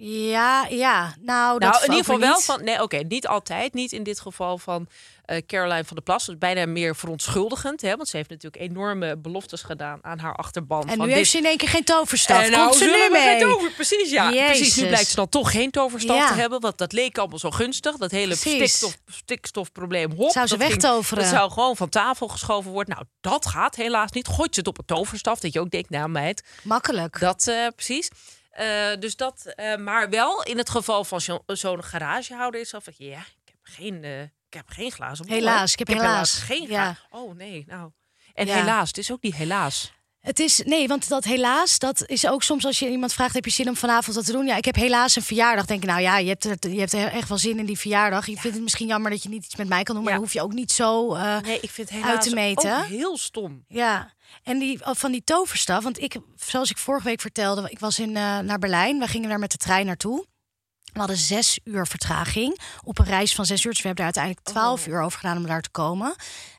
[0.01, 1.13] Ja, ja.
[1.21, 2.63] Nou, dat Nou, in ieder geval wel van.
[2.63, 3.73] Nee, oké, niet altijd.
[3.73, 4.87] Niet in dit geval van
[5.25, 6.25] eh, Caroline van der Plas.
[6.25, 7.81] Dus bijna meer verontschuldigend.
[7.81, 10.87] Hè, want ze heeft natuurlijk enorme beloftes gedaan aan haar achterban.
[10.87, 12.41] En van nu heeft ze in één keer geen toverstaf.
[12.43, 13.39] En nou Komt ze nu we geen mee?
[13.41, 14.29] tover- precies, ja.
[14.29, 16.27] Precies, nu blijkt ze dan toch geen toverstaf Ja.
[16.27, 16.59] te hebben.
[16.61, 17.95] Want dat leek allemaal zo gunstig.
[17.97, 20.11] Dat hele stikstof, stikstofprobleem.
[20.11, 21.23] Hop, Zou ze dat ging- wegtoveren.
[21.23, 22.93] Dat zou gewoon van tafel geschoven worden.
[22.95, 24.27] Nou, dat gaat helaas niet.
[24.27, 25.39] Gooit ze het op een toverstaf.
[25.39, 27.19] Dat je ook denkt, nou meid, Makkelijk.
[27.19, 28.09] dat eh, precies.
[28.59, 32.83] Eh, dus dat, eh, maar wel in het geval van zo- zo'n garagehouder is dat
[32.83, 35.35] van, ja, ik heb geen, eh, ik heb geen glazen bol.
[35.35, 35.41] hè.
[35.41, 36.33] Helaas, ik heb helaas.
[36.33, 36.95] geen Ja.
[37.09, 37.91] Oh nee, nou.
[38.33, 38.55] En Ja.
[38.55, 39.91] helaas, het is ook niet helaas.
[40.19, 43.45] Het is, nee, want dat helaas, dat is ook soms als je iemand vraagt: heb
[43.45, 44.45] je zin om vanavond wat te doen?
[44.45, 45.65] Ja, ik heb helaas een verjaardag.
[45.65, 47.77] Denk ik, nou ja, je hebt, er- je hebt er echt wel zin in die
[47.79, 48.25] verjaardag.
[48.25, 50.19] Je vindt het misschien jammer dat je niet iets met mij kan doen, maar Ja.
[50.19, 51.13] hoef je ook niet zo.
[51.15, 52.77] eh, Nee, ik vind het Uit helaas te meten.
[52.77, 53.63] ook heel stom.
[53.67, 55.83] Ja, en die, oh, van die toverstaf.
[55.83, 58.99] Want ik, zoals ik vorige week vertelde, ik was in, eh, naar Berlijn.
[58.99, 60.25] We gingen daar met de trein naartoe.
[60.93, 63.71] We hadden zes uur vertraging op een reis van zes uur.
[63.71, 66.07] Dus we hebben daar uiteindelijk twaalf uur over gedaan om daar te komen.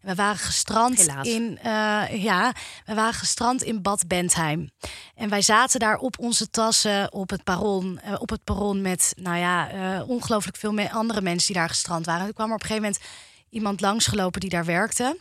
[0.02, 1.26] En we waren gestrand Helaas.
[1.28, 2.52] in, eh, ja,
[2.84, 4.70] we waren gestrand in Bad Bentheim.
[5.14, 9.12] En wij zaten daar op onze tassen op het perron, eh, op het perron met,
[9.16, 12.20] nou ja, eh, ongelooflijk veel me- andere mensen die daar gestrand waren.
[12.20, 13.08] En toen kwam er op een gegeven moment
[13.50, 15.16] iemand langsgelopen die daar werkte.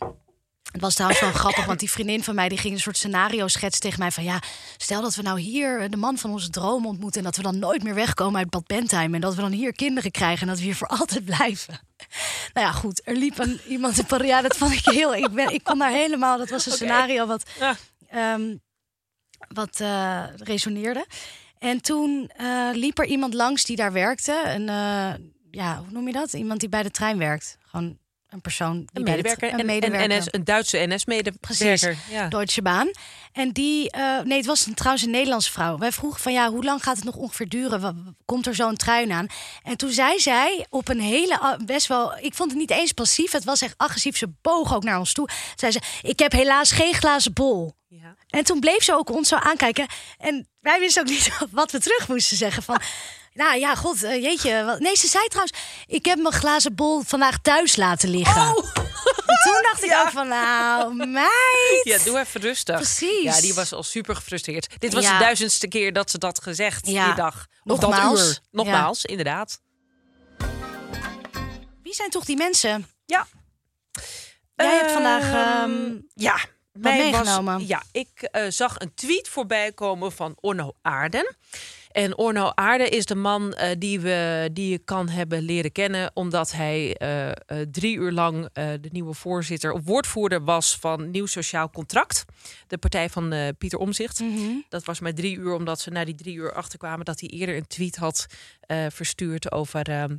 [0.72, 3.48] Het was trouwens wel grappig, want die vriendin van mij die ging een soort scenario
[3.48, 4.42] schetsen tegen mij van ja,
[4.76, 7.58] stel dat we nou hier de man van onze droom ontmoeten en dat we dan
[7.58, 10.58] nooit meer wegkomen uit Bad Bentheim en dat we dan hier kinderen krijgen en dat
[10.58, 11.80] we hier voor altijd blijven.
[12.54, 14.28] Nou ja, goed, er liep een, iemand in Parijs.
[14.30, 15.14] Ja, dat vond ik heel.
[15.14, 16.38] Ik, ben, ik kon daar helemaal.
[16.38, 17.76] Dat was een scenario wat, Ja.
[18.08, 18.56] ehm,
[19.48, 21.06] wat eh, resoneerde.
[21.58, 24.42] En toen eh, liep er iemand langs die daar werkte.
[24.44, 26.32] Een, eh, ja, hoe noem je dat?
[26.32, 27.56] Iemand die bij de trein werkt.
[27.62, 27.98] Gewoon
[28.30, 28.76] een persoon.
[28.76, 29.02] Die Een
[29.66, 30.08] medewerker.
[30.08, 31.96] NS, een Duitse NS-medewerker.
[32.10, 32.28] Ja.
[32.28, 32.94] Deutsche Bahn.
[33.32, 35.78] En die, eh, nee, het was een, trouwens een Nederlandse vrouw.
[35.78, 38.16] Wij vroegen van ja, hoe lang gaat het nog ongeveer duren?
[38.24, 39.26] Komt er zo'n trein aan?
[39.62, 43.32] En toen zei zij op een hele, best wel, ik vond het niet eens passief.
[43.32, 44.16] Het was echt agressief.
[44.16, 45.28] Ze boog ook naar ons toe.
[45.54, 47.72] Zei ze, ik heb helaas geen glazen bol.
[47.88, 48.14] Ja.
[48.28, 49.86] En toen bleef ze ook ons zo aankijken.
[50.18, 52.62] En wij wisten ook niet wat we terug moesten zeggen.
[52.62, 52.80] Van,
[53.40, 54.64] nou ja, god, eh, jeetje.
[54.64, 54.78] Wat...
[54.80, 58.42] Nee, ze zei trouwens, ik heb mijn glazen bol vandaag thuis laten liggen.
[59.26, 61.80] En toen dacht ik ook van, nou, meid.
[61.82, 62.76] Ja, doe even rustig.
[62.76, 63.22] Precies.
[63.22, 64.80] Ja, die was al super gefrustreerd.
[64.80, 65.12] Dit was Ja.
[65.18, 67.04] de duizendste keer dat ze dat gezegd Ja.
[67.06, 67.46] die dag.
[67.64, 68.20] Of dat Nogmaals.
[68.28, 68.38] uur.
[68.50, 69.60] Nogmaals, inderdaad.
[71.82, 72.86] Wie zijn toch die mensen?
[73.06, 73.26] Ja.
[74.56, 76.38] Jij hebt vandaag, ehm, ja,
[76.72, 77.66] mij was- meegenomen.
[77.66, 81.36] ja, ik eh, zag een tweet voorbij komen van Orno Aarden.
[81.90, 86.10] En Orno Aarden is de man eh, die, we, die je kan hebben leren kennen...
[86.14, 87.34] omdat hij eh, eh,
[87.70, 90.76] drie uur lang de nieuwe voorzitter of woordvoerder was...
[90.76, 92.24] van Nieuw Sociaal Contract,
[92.66, 94.22] de partij van Pieter Omzicht.
[94.68, 97.04] Dat was maar drie uur, omdat ze na die drie uur achterkwamen...
[97.04, 98.26] dat hij eerder een tweet had
[98.88, 100.16] verstuurd over ehm,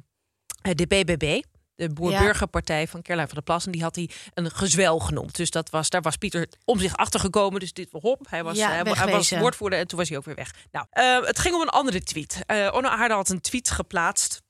[0.62, 1.42] eh, de BBB...
[1.88, 3.66] De Boer-Burgerpartij van Caroline van der Plas.
[3.66, 5.36] En die had hij een gezwel genoemd.
[5.36, 7.60] Dus dat was, daar was Pieter om zich achtergekomen.
[7.60, 8.26] Dus dit was hop.
[8.30, 10.54] Hij was, Ja, hij, hij was woordvoerder en toen was hij ook weer weg.
[10.72, 12.44] Nou, eh, het ging om een andere tweet.
[12.46, 14.42] Eh Onno Aarde had een tweet geplaatst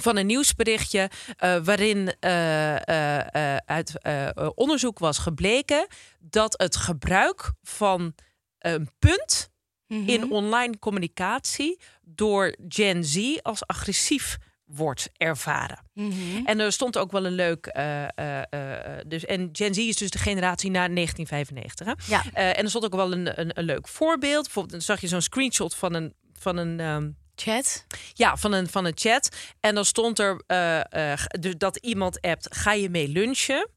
[0.00, 5.86] van een nieuwsberichtje eh, waarin eh, eh, eh, uit eh, eh, onderzoek was gebleken
[6.18, 8.14] dat het gebruik van
[8.58, 9.54] een punt
[9.88, 10.08] Mhm.
[10.08, 15.78] in online communicatie door Gen Z als agressief wordt ervaren.
[15.92, 16.44] Mhm.
[16.44, 17.66] En er stond ook wel een leuk.
[17.66, 21.86] eh, eh, eh, dus, en Gen Z is dus de generatie na 1995.
[21.86, 21.92] Hè?
[22.14, 22.32] Ja.
[22.32, 24.42] En er stond ook wel een, een, een leuk voorbeeld.
[24.42, 26.14] Bijvoorbeeld, dan zag je zo'n screenshot van een.
[26.38, 27.86] Van een ehm, Chat.
[28.12, 29.36] ja, van een, van een chat.
[29.60, 30.42] En dan stond er
[31.40, 33.70] dus dat iemand appt: ga je mee lunchen?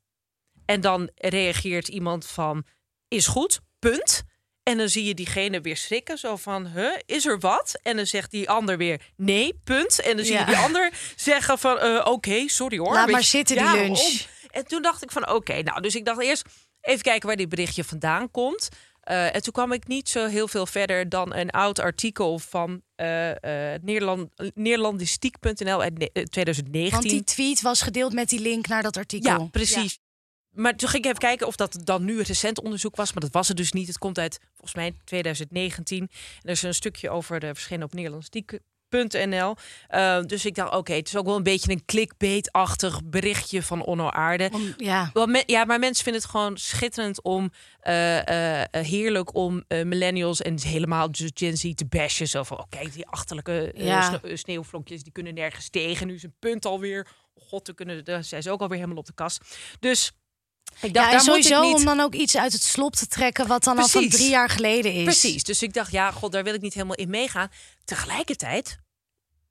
[0.66, 2.64] En dan reageert iemand van:
[3.08, 4.24] is goed, punt.
[4.70, 7.80] En dan zie je diegene weer schrikken, zo van, huh, is er wat?
[7.84, 10.02] En dan zegt die ander weer, nee, punt.
[10.02, 10.46] En dan zie je Ja.
[10.46, 12.94] die ander zeggen van, eh, oké, sorry hoor.
[12.94, 13.98] Laat maar zitten, die ja, lunch.
[13.98, 14.18] waarom?
[14.52, 16.44] En toen dacht ik van, oké, nou, dus ik dacht eerst
[16.82, 18.70] even kijken waar dit berichtje vandaan komt.
[19.02, 22.82] Eh, en toen kwam ik niet zo heel veel verder dan een oud artikel van
[22.96, 26.92] eh eh Nederland, Nederlandistiek.nl uit ne- eh, 2019.
[26.92, 29.30] Want die tweet was gedeeld met die link naar dat artikel.
[29.40, 30.00] Ja, precies.
[30.60, 33.14] Maar toen ging ik even kijken of dat dan nu een recent onderzoek was.
[33.14, 33.88] Maar dat was het dus niet.
[33.88, 36.00] Het komt uit volgens mij 2019.
[36.02, 36.10] En
[36.42, 39.56] er is een stukje over de verschenen op Nederlandsdiek.nl.
[39.88, 43.84] Eh, dus ik dacht, oké, het is ook wel een beetje een clickbait-achtig berichtje van
[43.86, 44.50] Onno Aarde.
[44.54, 45.12] Om, ja.
[45.14, 50.42] Me- ja, maar mensen vinden het gewoon schitterend om eh, eh, heerlijk om eh, millennials
[50.42, 52.28] en helemaal dus Gen Z te bashen.
[52.28, 54.02] Zo van, oh, kijk, die achterlijke Ja.
[54.22, 56.08] sne- sneeuwvlokjes, die kunnen nergens tegen.
[56.08, 57.08] Nu is een punt alweer.
[57.36, 59.58] God, dan kunnen, daar zijn ze ook alweer helemaal op de kast.
[59.80, 60.12] Dus
[60.82, 61.76] ik dacht, ja, daar sowieso niet...
[61.76, 64.50] om dan ook iets uit het slop te trekken wat dan al van drie jaar
[64.50, 65.04] geleden is.
[65.04, 67.52] Precies, dus ik dacht, ja, god, daar wil ik niet helemaal in meegaan.
[67.86, 68.80] Tegelijkertijd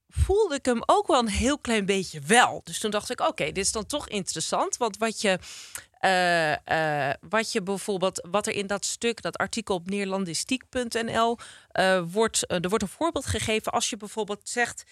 [0.09, 2.61] voelde ik hem ook wel een heel klein beetje wel.
[2.65, 4.77] Dus toen dacht ik, oké, dit is dan toch interessant.
[4.77, 5.39] Want wat je,
[5.99, 11.39] eh, eh, wat je bijvoorbeeld, wat er in dat stuk, dat artikel op Neerlandistiek.nl
[11.71, 14.85] eh, wordt, er wordt een voorbeeld gegeven als je bijvoorbeeld zegt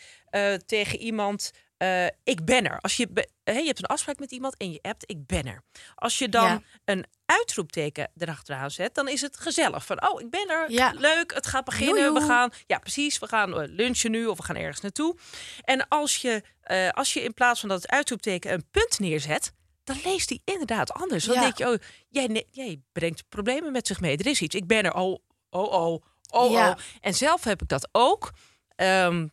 [0.66, 1.52] tegen iemand.
[1.76, 2.80] Eh, ik ben er.
[2.80, 5.44] Als je, be- hè, je hebt een afspraak met iemand en je appt, ik ben
[5.46, 5.62] er.
[5.94, 6.60] Als je dan Ja.
[6.84, 9.86] een uitroepteken erachteraan zet, dan is het gezellig.
[9.86, 10.70] Van, oh, ik ben er.
[10.70, 10.92] Ja.
[10.96, 12.02] Leuk, het gaat beginnen.
[12.02, 12.20] Joejoe.
[12.20, 13.18] We gaan, ja, precies.
[13.18, 15.16] We gaan eh, lunchen nu of we gaan ergens naartoe.
[15.60, 19.52] En als je, eh, als je in plaats van dat het uitroepteken een punt neerzet,
[19.84, 21.24] dan leest hij inderdaad anders.
[21.24, 21.40] Dan Ja.
[21.40, 21.74] denk je, oh,
[22.50, 24.16] jij, brengt problemen met zich mee.
[24.16, 24.54] Er is iets.
[24.54, 25.18] Ik ben er, oh,
[25.50, 26.70] oh, oh, oh, Ja.
[26.70, 26.76] oh.
[27.00, 28.32] En zelf heb ik dat ook.
[28.76, 29.26] Ehm,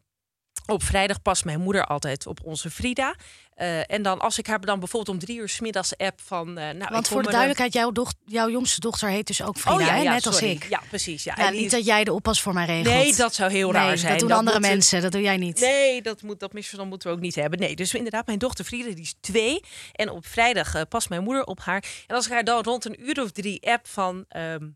[0.65, 3.15] op vrijdag past mijn moeder altijd op onze Frida.
[3.53, 6.57] Eh, en dan als ik haar dan bijvoorbeeld om drie uur 's middags app van...
[6.57, 9.75] eh, nou, Want voor de duidelijkheid, jouw, doch, jouw jongste dochter heet dus ook Frida,
[9.75, 10.01] Oh ja, hè?
[10.01, 10.65] ja, net als ik.
[10.69, 11.23] Ja, precies.
[11.23, 11.33] Ja.
[11.37, 12.95] Ja, die niet dat jij de oppas voor mij regelt.
[12.95, 14.11] Nee, dat zou heel raar zijn.
[14.11, 15.59] Dat doen Dat andere mensen, dat doe jij niet.
[15.59, 17.59] Nee, dat, moet, dat misverstand moeten we ook niet hebben.
[17.59, 19.59] Nee, dus inderdaad, mijn dochter Frieda, die is twee.
[19.91, 21.83] En op vrijdag eh, past mijn moeder op haar.
[22.07, 24.25] En als ik haar dan rond een uur of drie app van...
[24.27, 24.67] ehm,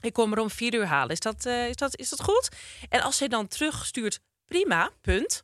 [0.00, 1.10] ik kom er om vier uur halen.
[1.10, 2.48] Is dat, is, dat, is dat goed?
[2.88, 5.42] En als zij dan terugstuurt, prima, punt.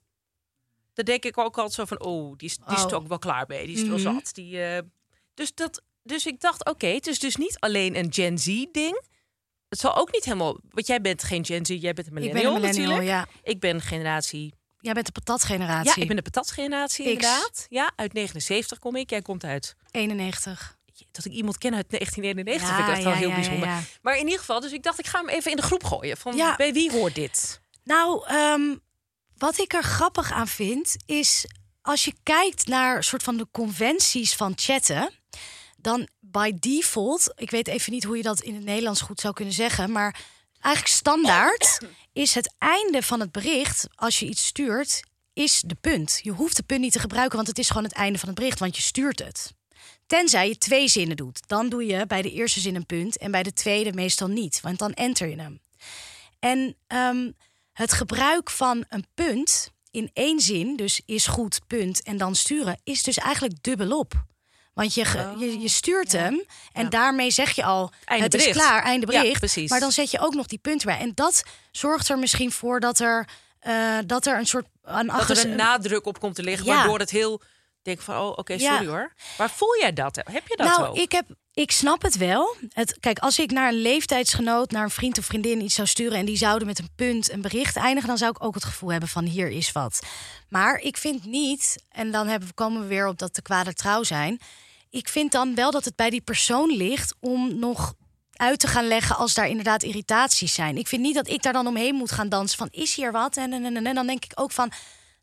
[0.95, 2.01] Dan denk ik ook altijd zo van...
[2.05, 2.91] Oh, die is, die is Oh.
[2.91, 3.67] er ook wel klaar mee.
[3.67, 4.15] Die is wel Mhm.
[4.15, 4.35] zat.
[4.35, 4.83] Die, eh,
[5.35, 9.03] dus, dat, dus ik dacht, oké, het is dus niet alleen een Gen Z-ding.
[9.69, 10.59] Het zal ook niet helemaal...
[10.71, 13.29] Want jij bent geen Gen Z, jij bent een ik millennial, ben een millennial, natuurlijk.
[13.29, 13.51] ja.
[13.51, 15.93] Ik ben generatie Jij bent de patatgeneratie.
[15.95, 17.67] ja, ik ben de patatgeneratie inderdaad.
[17.69, 19.11] Ja, uit 79 kom ik.
[19.11, 19.75] Jij komt uit...
[19.91, 20.79] 91.
[21.11, 23.99] Dat ik iemand ken uit 1991 Ja, vind ik echt wel ja, heel ja, bijzonder.
[24.03, 26.17] Maar in ieder geval, dus ik dacht, ik ga hem even in de groep gooien.
[26.17, 27.61] Van bij wie hoort dit?
[27.85, 28.77] Nou, ehm,
[29.41, 31.47] wat ik er grappig aan vind, is
[31.83, 35.11] als je kijkt naar soort van de conventies van chatten,
[35.77, 39.35] dan by default, ik weet even niet hoe je dat in het Nederlands goed zou
[39.35, 40.21] kunnen zeggen, maar
[40.61, 41.79] eigenlijk standaard
[42.13, 46.21] is het einde van het bericht, als je iets stuurt, is de punt.
[46.23, 48.39] Je hoeft de punt niet te gebruiken, want het is gewoon het einde van het
[48.39, 49.53] bericht, want je stuurt het.
[50.07, 51.49] Tenzij je twee zinnen doet.
[51.49, 54.61] Dan doe je bij de eerste zin een punt en bij de tweede meestal niet,
[54.61, 55.61] want dan enter je hem.
[56.39, 57.31] En ehm,
[57.81, 62.81] het gebruik van een punt in één zin, dus is goed, punt, en dan sturen,
[62.85, 64.13] is dus eigenlijk dubbelop.
[64.75, 68.53] Want je, ge- je, je stuurt hem en daarmee zeg je al, Einde het is
[68.53, 69.39] klaar, einde Ja, bericht.
[69.39, 69.71] precies.
[69.71, 70.99] Maar dan zet je ook nog die punt erbij.
[70.99, 73.29] En dat zorgt er misschien voor dat er,
[73.61, 74.67] eh, dat er een soort...
[74.83, 77.43] Een Dat er een nadruk op komt te liggen, waardoor het heel...
[77.83, 78.73] denk van, oh, oké, Ja.
[78.73, 79.13] sorry hoor.
[79.39, 80.17] Maar voel jij dat?
[80.17, 80.97] Heb je dat nou, ook?
[80.97, 82.57] ik, heb, ik snap het wel.
[82.69, 86.19] Het, kijk, als ik naar een leeftijdsgenoot, naar een vriend of vriendin iets zou sturen
[86.19, 88.91] en die zouden met een punt een bericht eindigen, dan zou ik ook het gevoel
[88.91, 90.01] hebben van hier is wat.
[90.49, 94.03] Maar ik vind niet, en dan hebben, komen we weer op dat de kwade trouw
[94.03, 94.41] zijn.
[94.91, 97.95] Ik vind dan wel dat het bij die persoon ligt om nog
[98.33, 100.77] uit te gaan leggen als daar inderdaad irritaties zijn.
[100.77, 103.37] Ik vind niet dat ik daar dan omheen moet gaan dansen van is hier wat?
[103.37, 104.73] En, en, en, en dan denk ik ook van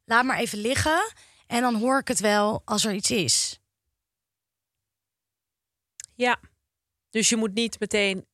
[0.05, 1.13] laat maar even liggen
[1.47, 3.59] en dan hoor ik het wel als er iets is.
[6.15, 6.39] Ja.
[7.09, 8.25] Dus je moet niet meteen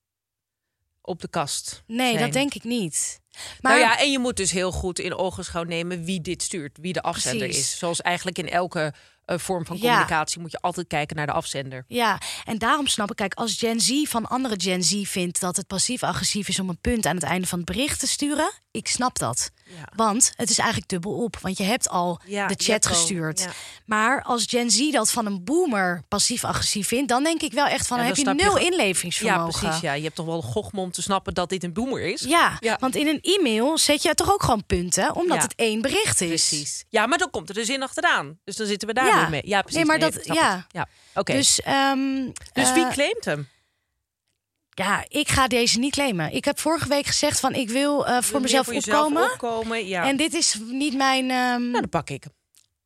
[1.02, 2.23] op de kast Nee, zijn.
[2.23, 3.21] dat denk ik niet.
[3.62, 6.78] Maar Nou ja, en je moet dus heel goed in ogenschouw nemen wie dit stuurt,
[6.82, 7.71] wie de afzender Precies.
[7.71, 7.78] is.
[7.78, 8.93] Zoals eigenlijk in elke
[9.26, 9.82] eh, vorm van Ja.
[9.82, 11.86] communicatie moet je altijd kijken naar de afzender.
[11.88, 15.56] Ja, en daarom snap ik, kijk, als Gen Z van andere Gen Z vindt dat
[15.56, 18.88] het passief-agressief is om een punt aan het einde van het bericht te sturen, ik
[18.88, 19.52] snap dat.
[19.77, 19.88] Ja.
[19.95, 23.39] Want het is eigenlijk dubbel op, want je hebt al Ja, de je chat gestuurd.
[23.39, 23.51] ja.
[23.86, 27.88] Maar als Gen Z dat van een boomer passief-agressief vindt, dan denk ik wel echt
[27.88, 29.62] van, heb je je nul ge- inlevingsvermogen.
[29.62, 29.81] Ja, precies.
[29.81, 29.93] Ja.
[29.93, 32.21] Je hebt toch wel gochme om te snappen dat dit een boomer is.
[32.21, 36.21] Ja, want in een e-mail zet je toch ook gewoon punten, omdat het één bericht
[36.21, 36.27] is.
[36.27, 36.83] Precies.
[36.89, 38.38] Ja, maar dan komt er de zin achteraan.
[38.43, 39.19] Dus dan zitten we daar Ja.
[39.19, 39.41] weer mee.
[39.45, 39.77] Ja, precies.
[39.77, 40.55] Nee, maar dat- ja.
[40.55, 40.65] het.
[40.71, 40.88] ja.
[41.15, 41.33] Oké.
[41.33, 43.47] Dus, ehm, Dus wie eh, claimt hem?
[44.73, 46.33] Ja, ik ga deze niet claimen.
[46.33, 49.31] Ik heb vorige week gezegd van ik wil eh, voor mezelf jezelf opkomen.
[49.31, 49.88] opkomen.
[49.88, 50.07] Ja.
[50.07, 51.29] En dit is niet mijn.
[51.29, 52.33] ehm nou, dan pak ik hem.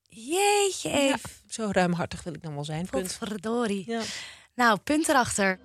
[0.09, 1.15] Jeetje, Ja,
[1.47, 2.85] zo ruimhartig wil ik dan wel zijn.
[2.89, 3.03] Punt.
[3.03, 3.83] Potverdorie.
[3.91, 4.01] Ja.
[4.55, 5.59] Nou, punt erachter.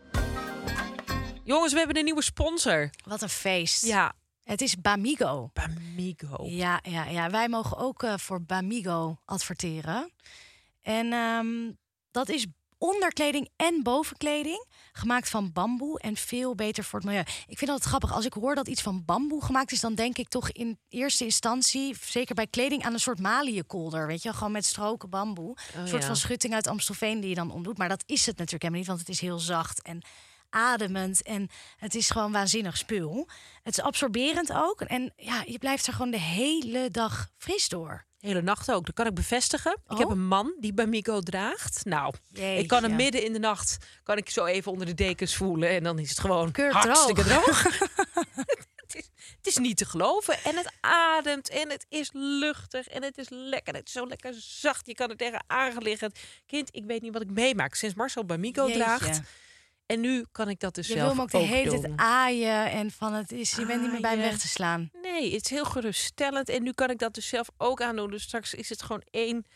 [1.45, 2.91] Jongens, we hebben een nieuwe sponsor.
[3.05, 3.85] Wat een feest.
[3.87, 4.13] Ja,
[4.45, 5.51] Het is Bamigo.
[5.53, 6.45] Bamigo.
[6.45, 10.13] Ja, ja, ja, wij mogen ook eh, voor Bamigo adverteren.
[10.83, 11.73] En ehm,
[12.11, 12.47] dat is
[12.83, 14.67] onderkleding en bovenkleding.
[14.93, 17.25] Gemaakt van bamboe en veel beter voor het milieu.
[17.47, 18.13] Ik vind dat grappig.
[18.13, 21.25] Als ik hoor dat iets van bamboe gemaakt is, dan denk ik toch in eerste
[21.25, 24.07] instantie, zeker bij kleding, aan een soort maliënkolder.
[24.07, 25.57] Weet je, gewoon met stroken bamboe.
[25.75, 26.07] een soort ja.
[26.07, 27.79] van schutting uit Amstelveen die je dan omdoet.
[27.79, 30.03] Maar dat is het natuurlijk helemaal niet, want het is heel zacht en
[30.53, 31.23] ademend.
[31.23, 33.29] En het is gewoon waanzinnig spul.
[33.63, 34.81] Het is absorberend ook.
[34.81, 38.05] En ja, je blijft er gewoon de hele dag fris door.
[38.19, 38.87] Hele nacht ook.
[38.87, 39.73] Dat kan ik bevestigen.
[39.89, 40.13] Ik heb Oh.
[40.13, 41.85] een man die Bamigo draagt.
[41.85, 45.35] Nou, ik kan hem midden in de nacht kan ik zo even onder de dekens
[45.37, 47.45] voelen en dan is het gewoon Keur hartstikke droog.
[47.63, 47.79] droog.
[48.85, 53.03] het, is, het is niet te geloven en het ademt en het is luchtig en
[53.03, 53.75] het is lekker.
[53.75, 54.87] Het is zo lekker zacht.
[54.87, 56.13] Je kan er tegen aangeliggen.
[56.47, 58.79] Kind, ik weet niet wat ik meemaak sinds Marcel Bamigo Jeetje.
[58.83, 59.21] draagt.
[59.87, 62.71] En nu kan ik dat dus Je zelf wil hem ook de hele tijd aaien
[62.71, 64.91] en van het is, je bent niet meer bij hem weg te slaan.
[65.03, 66.49] Nee, het is heel geruststellend.
[66.49, 68.11] En nu kan ik dat dus zelf ook aandoen.
[68.11, 69.47] Dus straks is het gewoon één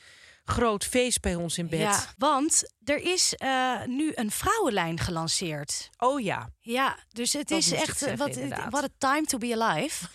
[0.44, 1.80] groot feest bij ons in bed.
[1.80, 5.90] Ja, want er is eh, nu een vrouwenlijn gelanceerd.
[5.98, 6.50] Oh ja.
[6.60, 10.06] Ja, dus het Dat is echt zeggen, wat wat a time to be alive.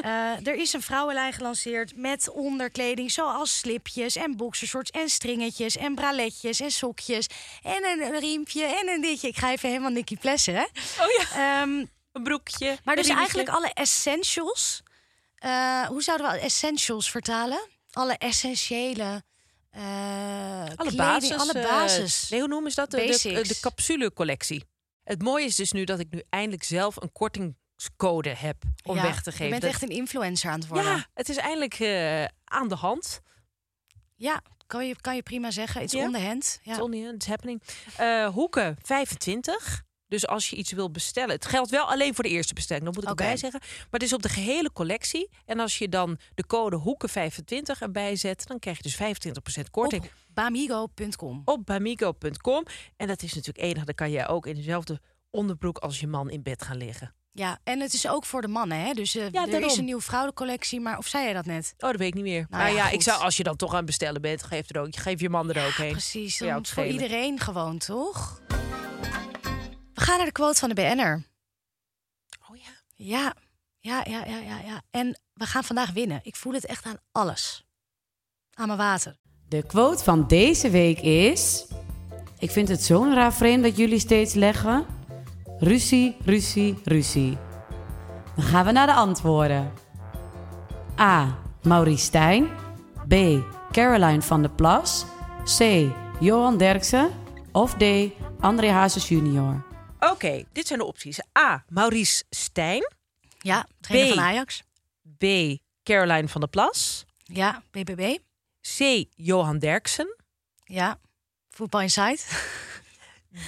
[0.00, 5.94] Eh, er is een vrouwenlijn gelanceerd met onderkleding zoals slipjes en boxershorts en stringetjes en
[5.94, 7.26] braletjes en sokjes
[7.62, 9.28] en een, riempje en een ditje.
[9.28, 10.62] Ik ga even helemaal Nicky plessen, hè?
[11.02, 12.78] Oh ja, Ehm, een broekje.
[12.84, 14.82] maar dus eigenlijk alle essentials.
[15.34, 17.60] eh, hoe zouden we essentials vertalen?
[17.92, 19.22] Alle essentiële.
[19.70, 21.36] eh, alle kleding, basis.
[21.36, 22.28] Alle basis.
[22.30, 22.90] nee, hoe noemen ze dat?
[22.90, 24.64] De, de, de capsulecollectie.
[25.04, 27.12] Het mooie is dus nu dat ik nu eindelijk zelf een
[27.88, 29.50] kortingscode heb om Ja, weg te Je geven.
[29.50, 30.90] bent Dat- echt een influencer aan het worden.
[30.92, 33.20] ja, het is eindelijk eh, aan de hand.
[34.16, 35.82] Ja, kan je, kan je prima zeggen.
[35.82, 36.04] It's Ja.
[36.04, 36.60] on the hand.
[36.62, 36.72] Ja.
[36.72, 37.62] It's, on the- it's happening.
[37.96, 39.82] Eh, hoeken 25.
[40.08, 41.30] Dus als je iets wil bestellen.
[41.34, 42.84] Het geldt wel alleen voor de eerste bestelling.
[42.84, 43.22] Dat moet ik Oké.
[43.22, 43.60] erbij zeggen.
[43.60, 45.30] Maar het is op de gehele collectie.
[45.46, 48.46] En als je dan de code hoeken 25 erbij zet.
[48.46, 50.02] Dan krijg je dus 25% korting.
[50.04, 51.42] Op bamigo.com.
[51.44, 52.64] op bamigo.com.
[52.96, 53.84] En dat is natuurlijk enig.
[53.84, 57.14] Dan kan je ook in dezelfde onderbroek als je man in bed gaan liggen.
[57.32, 58.92] Ja, en het is ook voor de mannen, hè?
[58.92, 61.74] Dus eh, Ja, er is een nieuwe vrouwencollectie, maar of zei jij dat net?
[61.78, 62.46] Oh, dat weet ik niet meer.
[62.48, 64.80] Nou maar ja, ik zou als je dan toch aan het bestellen bent, geef, er
[64.80, 65.92] ook, geef je man er ook heen.
[65.92, 67.02] Precies, Voor jou dan te voor schelen.
[67.02, 68.40] iedereen gewoon, toch?
[69.94, 71.24] We gaan naar de quote van de BN'er.
[72.50, 72.70] Oh ja.
[72.94, 73.34] Ja,
[73.80, 74.82] ja, ja, ja, ja, ja.
[74.90, 76.20] En we gaan vandaag winnen.
[76.22, 77.64] Ik voel het echt aan alles.
[78.54, 79.16] Aan mijn water.
[79.48, 81.66] De quote van deze week is...
[82.38, 84.86] Ik vind het zo'n raar vreemd dat jullie steeds leggen...
[85.60, 87.38] Ruzie, ruzie, ruzie.
[88.36, 89.72] Dan gaan we naar de antwoorden.
[90.98, 91.38] A.
[91.62, 92.48] Maurice Stijn.
[93.08, 93.14] B.
[93.72, 95.04] Caroline van der Plas.
[95.58, 95.92] C.
[96.20, 97.10] Johan Derksen.
[97.52, 97.82] Of D.
[98.40, 99.64] André Hazes junior.
[99.98, 101.20] Oké, dit zijn de opties.
[101.38, 101.64] A.
[101.68, 102.92] Maurice Stijn.
[103.38, 104.14] Ja, trainer B.
[104.14, 104.62] van Ajax.
[105.18, 105.24] B.
[105.82, 107.04] Caroline van der Plas.
[107.22, 108.16] Ja, BBB.
[108.76, 109.04] C.
[109.14, 110.16] Johan Derksen.
[110.64, 110.98] Ja,
[111.50, 112.44] Voetbal Insight.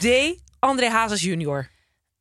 [0.00, 0.06] D.
[0.58, 1.70] André Hazes junior.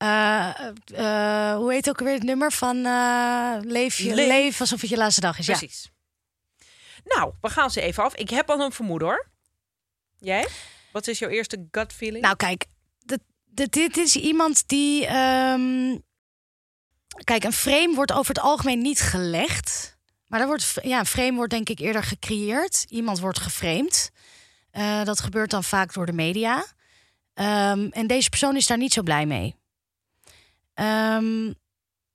[0.02, 0.50] Eh,
[0.86, 4.28] eh, hoe heet ook alweer het nummer van eh, Leef je Leef.
[4.28, 5.46] leef alsof het je laatste dag is?
[5.46, 5.58] Ja.
[5.58, 5.90] Precies.
[7.04, 8.16] Nou, we gaan ze even af.
[8.16, 9.30] Ik heb al een vermoeden hoor.
[10.20, 10.48] Jij?
[10.92, 12.24] Wat is jouw eerste gut feeling?
[12.24, 12.66] Nou, kijk,
[13.00, 15.06] dit, dit, is iemand die.
[15.08, 15.98] ehm,
[17.24, 19.98] kijk, een frame wordt over het algemeen niet gelegd.
[20.28, 22.86] Maar er wordt, ja, een frame wordt denk ik eerder gecreëerd.
[22.90, 24.12] Iemand wordt geframed.
[25.04, 26.66] Dat gebeurt dan vaak door de media.
[27.34, 29.60] Ehm, en deze persoon is daar niet zo blij mee.
[30.82, 31.52] Ehm,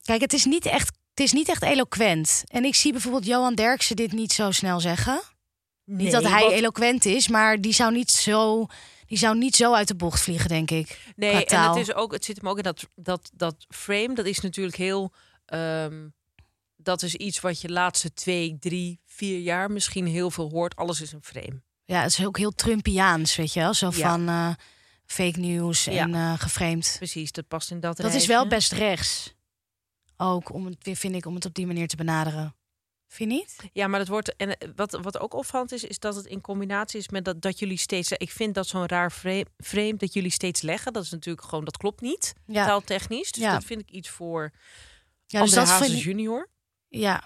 [0.02, 2.42] kijk, het is, niet echt, het is niet echt eloquent.
[2.46, 5.20] En ik zie bijvoorbeeld Johan Derksen dit niet zo snel zeggen.
[5.84, 8.66] Niet dat hij eloquent is, maar die zou niet zo,
[9.06, 11.12] die zou niet zo uit de bocht vliegen, denk ik.
[11.16, 14.14] Nee, en het, is ook, het zit hem ook in dat, dat, dat frame.
[14.14, 15.12] Dat is natuurlijk heel.
[15.44, 16.08] ehm,
[16.76, 20.76] dat is iets wat je laatste twee, drie, vier jaar misschien heel veel hoort.
[20.76, 21.62] Alles is een frame.
[21.84, 23.74] Ja, het is ook heel Trumpiaans, weet je wel.
[23.74, 24.08] Zo Ja.
[24.10, 24.50] van eh,
[25.06, 26.02] fake news Ja.
[26.02, 26.94] en eh geframed.
[26.98, 27.96] Precies, dat past in dat.
[27.96, 29.34] Dat is wel best rechts.
[30.16, 32.54] Ook, om het, weer vind ik, om het op die manier te benaderen.
[33.08, 33.56] Vind je niet?
[33.72, 34.36] Ja, maar dat wordt.
[34.36, 37.42] En eh, wat, wat ook opvallend is, is dat het in combinatie is met dat,
[37.42, 38.12] dat jullie steeds.
[38.12, 40.92] Ik vind dat zo'n raar frame, frame dat jullie steeds leggen.
[40.92, 42.34] Dat is natuurlijk gewoon, dat klopt niet.
[42.46, 42.66] Ja.
[42.66, 43.32] Taaltechnisch.
[43.32, 43.52] Dus Ja.
[43.52, 44.52] dat vind ik iets voor.
[45.26, 46.48] Ja, dus dat vind, junior.
[46.88, 47.22] ja.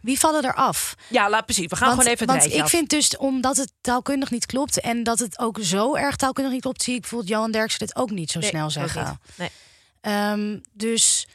[0.00, 0.94] Wie vallen er af?
[1.08, 1.66] Ja, laat precies.
[1.66, 2.70] We gaan want, gewoon even het want ik af.
[2.70, 4.80] vind dus, omdat het taalkundig niet klopt...
[4.80, 6.82] en dat het ook zo erg taalkundig niet klopt...
[6.82, 9.20] zie ik bijvoorbeeld Johan Derksen dit ook niet zo Nee, snel zeggen.
[9.34, 9.50] Nee.
[10.00, 11.26] Ehm, dus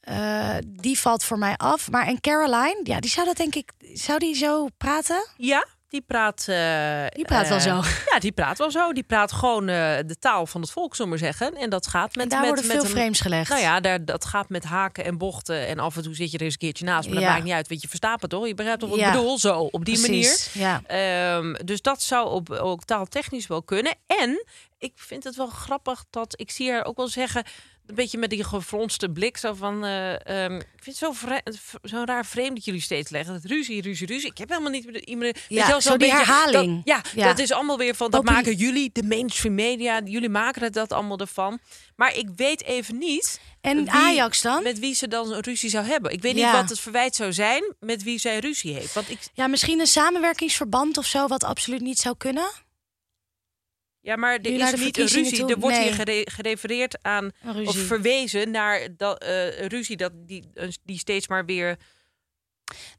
[0.00, 1.90] eh, die valt voor mij af.
[1.90, 3.72] Maar en Caroline, ja, die zou dat denk ik...
[3.94, 5.26] Zou die zo praten?
[5.36, 6.44] Ja, die praat.
[6.48, 7.82] eh, Die praat wel eh, zo.
[8.10, 8.92] Ja, die praat wel zo.
[8.92, 11.56] Die praat gewoon eh, de taal van het volk, zullen we maar zeggen.
[11.56, 12.24] En dat gaat met.
[12.24, 13.48] En daar met, worden met veel een- frames gelegd.
[13.50, 15.66] Nou ja, daar, dat gaat met haken en bochten.
[15.66, 17.06] En af en toe zit je er eens een keertje naast.
[17.06, 17.30] Maar dat Ja.
[17.32, 17.68] maakt niet uit.
[17.68, 18.46] Want je verstaat het toch?
[18.46, 19.06] Je begrijpt toch wat Ja.
[19.06, 19.38] ik bedoel?
[19.38, 20.82] Zo, op die Precies, Ja.
[20.88, 21.36] manier.
[21.56, 23.94] Ehm, dus dat zou op, ook taaltechnisch wel kunnen.
[24.06, 24.44] En
[24.78, 27.44] ik vind het wel grappig dat ik zie haar ook wel zeggen.
[27.90, 29.36] Een beetje met die gefronste blik.
[29.36, 29.84] Zo van.
[29.84, 31.28] eh, ehm, ik vind het zo,
[31.82, 33.32] zo raar vreemd dat jullie steeds leggen.
[33.34, 34.30] Dat ruzie, ruzie, ruzie.
[34.30, 34.84] Ik heb helemaal niet.
[34.84, 36.74] iemand- wel, zo die beetje- herhaling.
[36.84, 37.26] dat- ja, Ja.
[37.26, 38.10] dat is allemaal weer van.
[38.10, 40.00] Dat Populi- maken jullie, de mainstream media.
[40.04, 41.58] Jullie maken het dat allemaal ervan.
[41.96, 43.40] Maar ik weet even niet.
[43.60, 44.62] En wie- Ajax dan?
[44.62, 46.12] Met wie ze dan een ruzie zou hebben.
[46.12, 46.46] Ik weet Ja.
[46.52, 48.92] niet wat het verwijt zou zijn met wie zij ruzie heeft.
[48.94, 52.50] Want ik, Ja, misschien een samenwerkingsverband of zo, wat absoluut niet zou kunnen.
[54.00, 55.46] Ja, maar er is niet een ruzie.
[55.46, 55.84] Er wordt Nee.
[55.86, 57.30] hier gere- gerefereerd aan
[57.64, 60.44] of verwezen naar dat eh, ruzie dat die,
[60.84, 61.76] die steeds maar weer.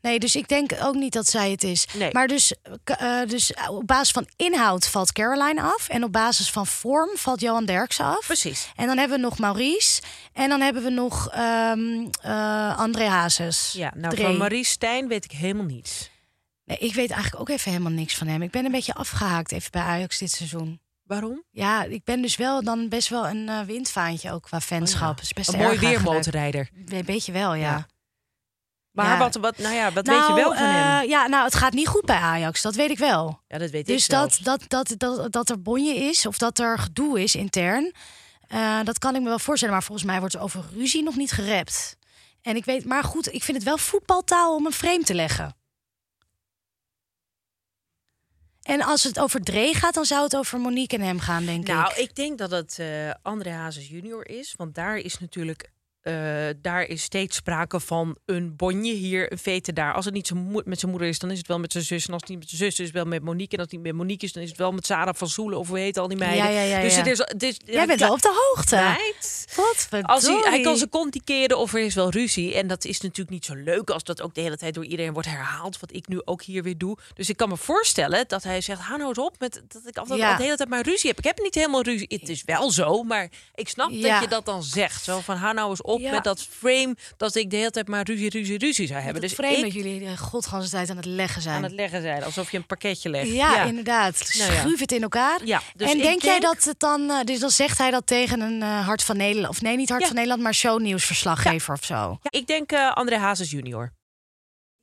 [0.02, 1.86] Nee, dus ik denk ook niet dat zij het is.
[1.98, 2.10] Nee.
[2.12, 5.90] Maar dus, eh, dus op basis van inhoud valt Caroline af.
[5.90, 8.26] En op basis van vorm valt Johan Derksen af.
[8.26, 8.72] Precies.
[8.76, 10.02] En dan hebben we nog Maurice.
[10.34, 13.72] En dan hebben we nog eh, André Hazes.
[13.78, 14.24] Ja, nou Dre.
[14.24, 16.10] van Marie Stijn weet ik helemaal niets.
[16.66, 18.42] Nee, ik weet eigenlijk ook even helemaal niks van hem.
[18.42, 20.81] Ik ben een beetje afgehaakt even bij Ajax dit seizoen.
[21.12, 21.44] Waarom?
[21.50, 25.10] Ja, ik ben dus wel dan best wel een eh, windvaantje ook qua fanschap.
[25.10, 25.22] Oh ja.
[25.22, 26.70] Is best Een mooi weermotorrijder.
[26.86, 27.70] Een beetje wel, ja.
[27.72, 27.88] Ja.
[28.92, 29.18] Maar Ja.
[29.18, 31.02] wat, wat, nou ja, wat weet je wel van hem?
[31.02, 32.62] eh, ja, nou, het gaat niet goed bij Ajax.
[32.62, 33.42] Dat weet ik wel.
[33.48, 36.60] Ja, dat weet Dus ik dat, dat, dat, dat, dat er bonje is of dat
[36.60, 37.94] er gedoe is intern,
[38.48, 39.74] eh, dat kan ik me wel voorstellen.
[39.74, 41.98] Maar volgens mij wordt er over ruzie nog niet gerept.
[42.42, 45.56] En ik weet, maar goed, ik vind het wel voetbaltaal om een frame te leggen.
[48.72, 51.68] En als het over Dree gaat, dan zou het over Monique en hem gaan, denk
[51.68, 51.98] Nou, ik.
[51.98, 54.54] ik denk dat het eh André Hazes junior is.
[54.58, 55.72] Want daar is natuurlijk...
[56.02, 56.14] eh,
[56.62, 59.94] daar is steeds sprake van een bonje hier, een vete daar.
[59.94, 60.32] Als het niet
[60.66, 62.08] met zijn moeder is, dan is het wel met zijn zus.
[62.08, 63.52] En als het niet met zijn zus is, is het wel met Monique.
[63.52, 65.60] En als het niet met Monique is, dan is het wel met Sarah van Zoelen.
[65.60, 66.44] Of hoe heet al die meiden.
[66.44, 66.98] Ja, ja, ja, dus ja.
[66.98, 68.76] het is, het is, Jij bent wel op de hoogte.
[69.56, 72.56] Wat Als hij, hij kan zijn kont keren of er is wel ruzie.
[72.56, 75.14] En dat is natuurlijk niet zo leuk als dat ook de hele tijd door iedereen
[75.14, 75.80] wordt herhaald.
[75.80, 76.98] Wat ik nu ook hier weer doe.
[77.14, 79.98] Dus ik kan me voorstellen dat hij zegt: hou nou eens op met dat ik
[79.98, 81.18] altijd al de hele tijd maar ruzie heb.
[81.18, 82.08] Ik heb niet helemaal ruzie.
[82.10, 85.04] Het is wel zo, maar ik snap dat je dat dan zegt.
[85.04, 86.12] Zo van: hou nou eens op Ja.
[86.12, 89.22] met dat frame dat ik de hele tijd maar ruzie, ruzie, ruzie zou hebben.
[89.22, 91.56] Dus vreemd dat jullie de godganse tijd aan het leggen zijn.
[91.56, 93.30] aan het leggen zijn alsof je een pakketje legt.
[93.32, 94.34] Ja, inderdaad.
[94.38, 94.60] Nou ja.
[94.60, 95.40] Schroef het in elkaar.
[95.46, 97.10] Ja, dus en denk, jij dat het dan...
[97.10, 99.50] eh, dus dan zegt hij dat tegen een eh, Hart van Nederland...
[99.54, 102.20] Of nee, niet Hart van Nederland, maar shownieuwsverslaggever of zo.
[102.30, 103.84] Ik denk eh André Hazes junior.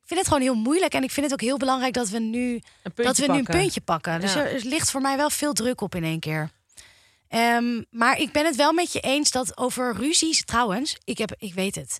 [0.02, 0.94] Ik vind het gewoon heel moeilijk.
[0.94, 3.28] En ik vind het ook heel belangrijk dat we nu, Een puntje dat we nu
[3.36, 3.54] pakken.
[3.54, 4.20] een puntje pakken.
[4.20, 6.50] Dus er, er ligt voor mij wel veel druk op in één keer.
[7.29, 10.45] Ehm, maar ik ben het wel met je eens dat over ruzies...
[10.45, 11.99] Trouwens, ik, heb, ik weet het.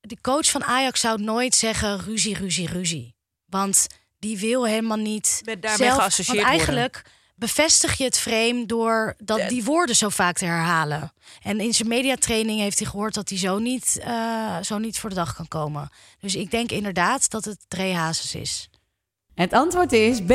[0.00, 3.14] De coach van Ajax zou nooit zeggen ruzie, ruzie, ruzie.
[3.46, 3.86] Want
[4.18, 6.00] die wil helemaal niet Met daarmee zelf...
[6.00, 7.02] geassocieerd Want eigenlijk
[7.34, 11.12] bevestig je het frame door dat die woorden zo vaak te herhalen.
[11.42, 15.08] En in zijn mediatraining heeft hij gehoord dat hij zo niet, eh, zo niet voor
[15.08, 15.90] de dag kan komen.
[16.20, 18.68] Dus ik denk inderdaad dat het Dre Hazes is.
[19.34, 20.32] Het antwoord is B.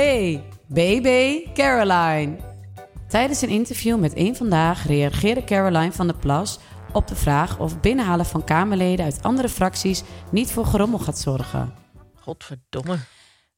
[0.67, 2.46] BB Caroline.
[3.07, 6.59] Tijdens een interview met Eén Vandaag reageerde Caroline van der Plas
[6.93, 11.73] op de vraag of binnenhalen van Kamerleden uit andere fracties niet voor gerommel gaat zorgen.
[12.15, 12.97] Godverdomme.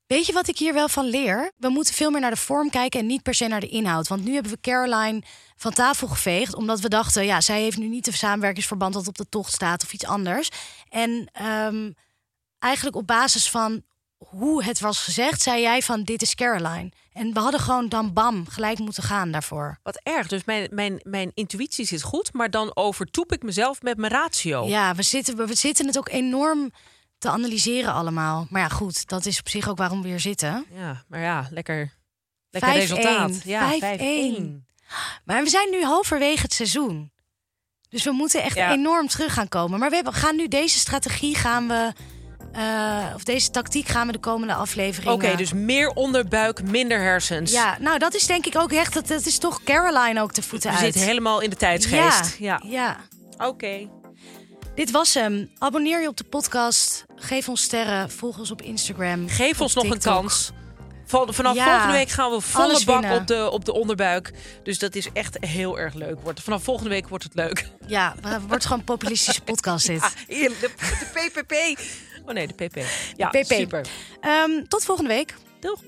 [0.07, 1.51] Weet je wat ik hier wel van leer?
[1.57, 4.07] We moeten veel meer naar de vorm kijken en niet per se naar de inhoud.
[4.07, 5.21] Want nu hebben we Caroline
[5.55, 6.55] van tafel geveegd.
[6.55, 9.83] Omdat we dachten, ja, zij heeft nu niet de samenwerkingsverband dat op de tocht staat
[9.83, 10.49] of iets anders.
[10.89, 11.91] En ehm,
[12.59, 13.83] eigenlijk op basis van
[14.29, 16.91] hoe het was gezegd, zei jij van dit is Caroline.
[17.13, 19.77] En we hadden gewoon dan bam gelijk moeten gaan daarvoor.
[19.83, 20.27] Wat erg.
[20.27, 24.67] Dus mijn, mijn, mijn intuïtie zit goed, maar dan overtoep ik mezelf met mijn ratio.
[24.67, 26.71] Ja, we zitten, we, we zitten het ook enorm
[27.17, 28.47] te analyseren allemaal.
[28.49, 30.65] Maar ja, goed, dat is op zich ook waarom we hier zitten.
[30.73, 31.93] Ja, maar ja, lekker,
[32.49, 32.73] lekker 5-1.
[32.73, 33.43] resultaat.
[33.43, 34.67] Ja, 5-1.
[35.25, 37.11] Maar we zijn nu halverwege het seizoen.
[37.89, 38.71] Dus we moeten echt Ja.
[38.71, 39.79] enorm terug gaan komen.
[39.79, 41.93] Maar we hebben, gaan nu deze strategie gaan we.
[42.53, 45.13] Eh, of deze tactiek gaan we de komende afleveringen.
[45.13, 47.51] Oké, dus meer onderbuik, minder hersens.
[47.51, 48.93] Ja, nou dat is denk ik ook echt.
[48.93, 50.79] Dat, dat is toch Caroline ook de voeten uit.
[50.79, 52.35] zitten helemaal in de tijdsgeest.
[52.39, 52.61] Ja.
[52.65, 52.97] ja.
[53.37, 53.89] Oké.
[54.75, 55.49] Dit was hem.
[55.57, 57.05] Abonneer je op de podcast.
[57.15, 58.09] Geef ons sterren.
[58.11, 59.27] Volg ons op Instagram.
[59.29, 60.51] Geef op ons nog een kans.
[61.05, 63.19] Van- Vanaf Ja, volgende week gaan we volle bak winnen.
[63.19, 64.31] op de, op de onderbuik.
[64.63, 66.19] Dus dat is echt heel erg leuk.
[66.21, 67.69] Wordt- Vanaf volgende week wordt het leuk.
[67.87, 70.01] Ja, het wordt gewoon een populistische podcast dit.
[70.27, 71.53] De, de PPP.
[72.25, 72.83] Oh nee, de PP.
[73.15, 73.45] Ja, PP.
[73.45, 73.85] super.
[74.19, 75.35] Ehm, tot volgende week.
[75.59, 75.79] Doeg.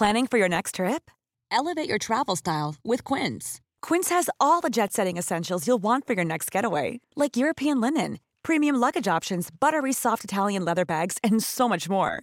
[0.00, 1.10] Planning for your next trip?
[1.50, 3.60] Elevate your travel style with Quince.
[3.82, 7.82] Quince has all the jet setting essentials you'll want for your next getaway, like European
[7.82, 12.22] linen, premium luggage options, buttery soft Italian leather bags, and so much more.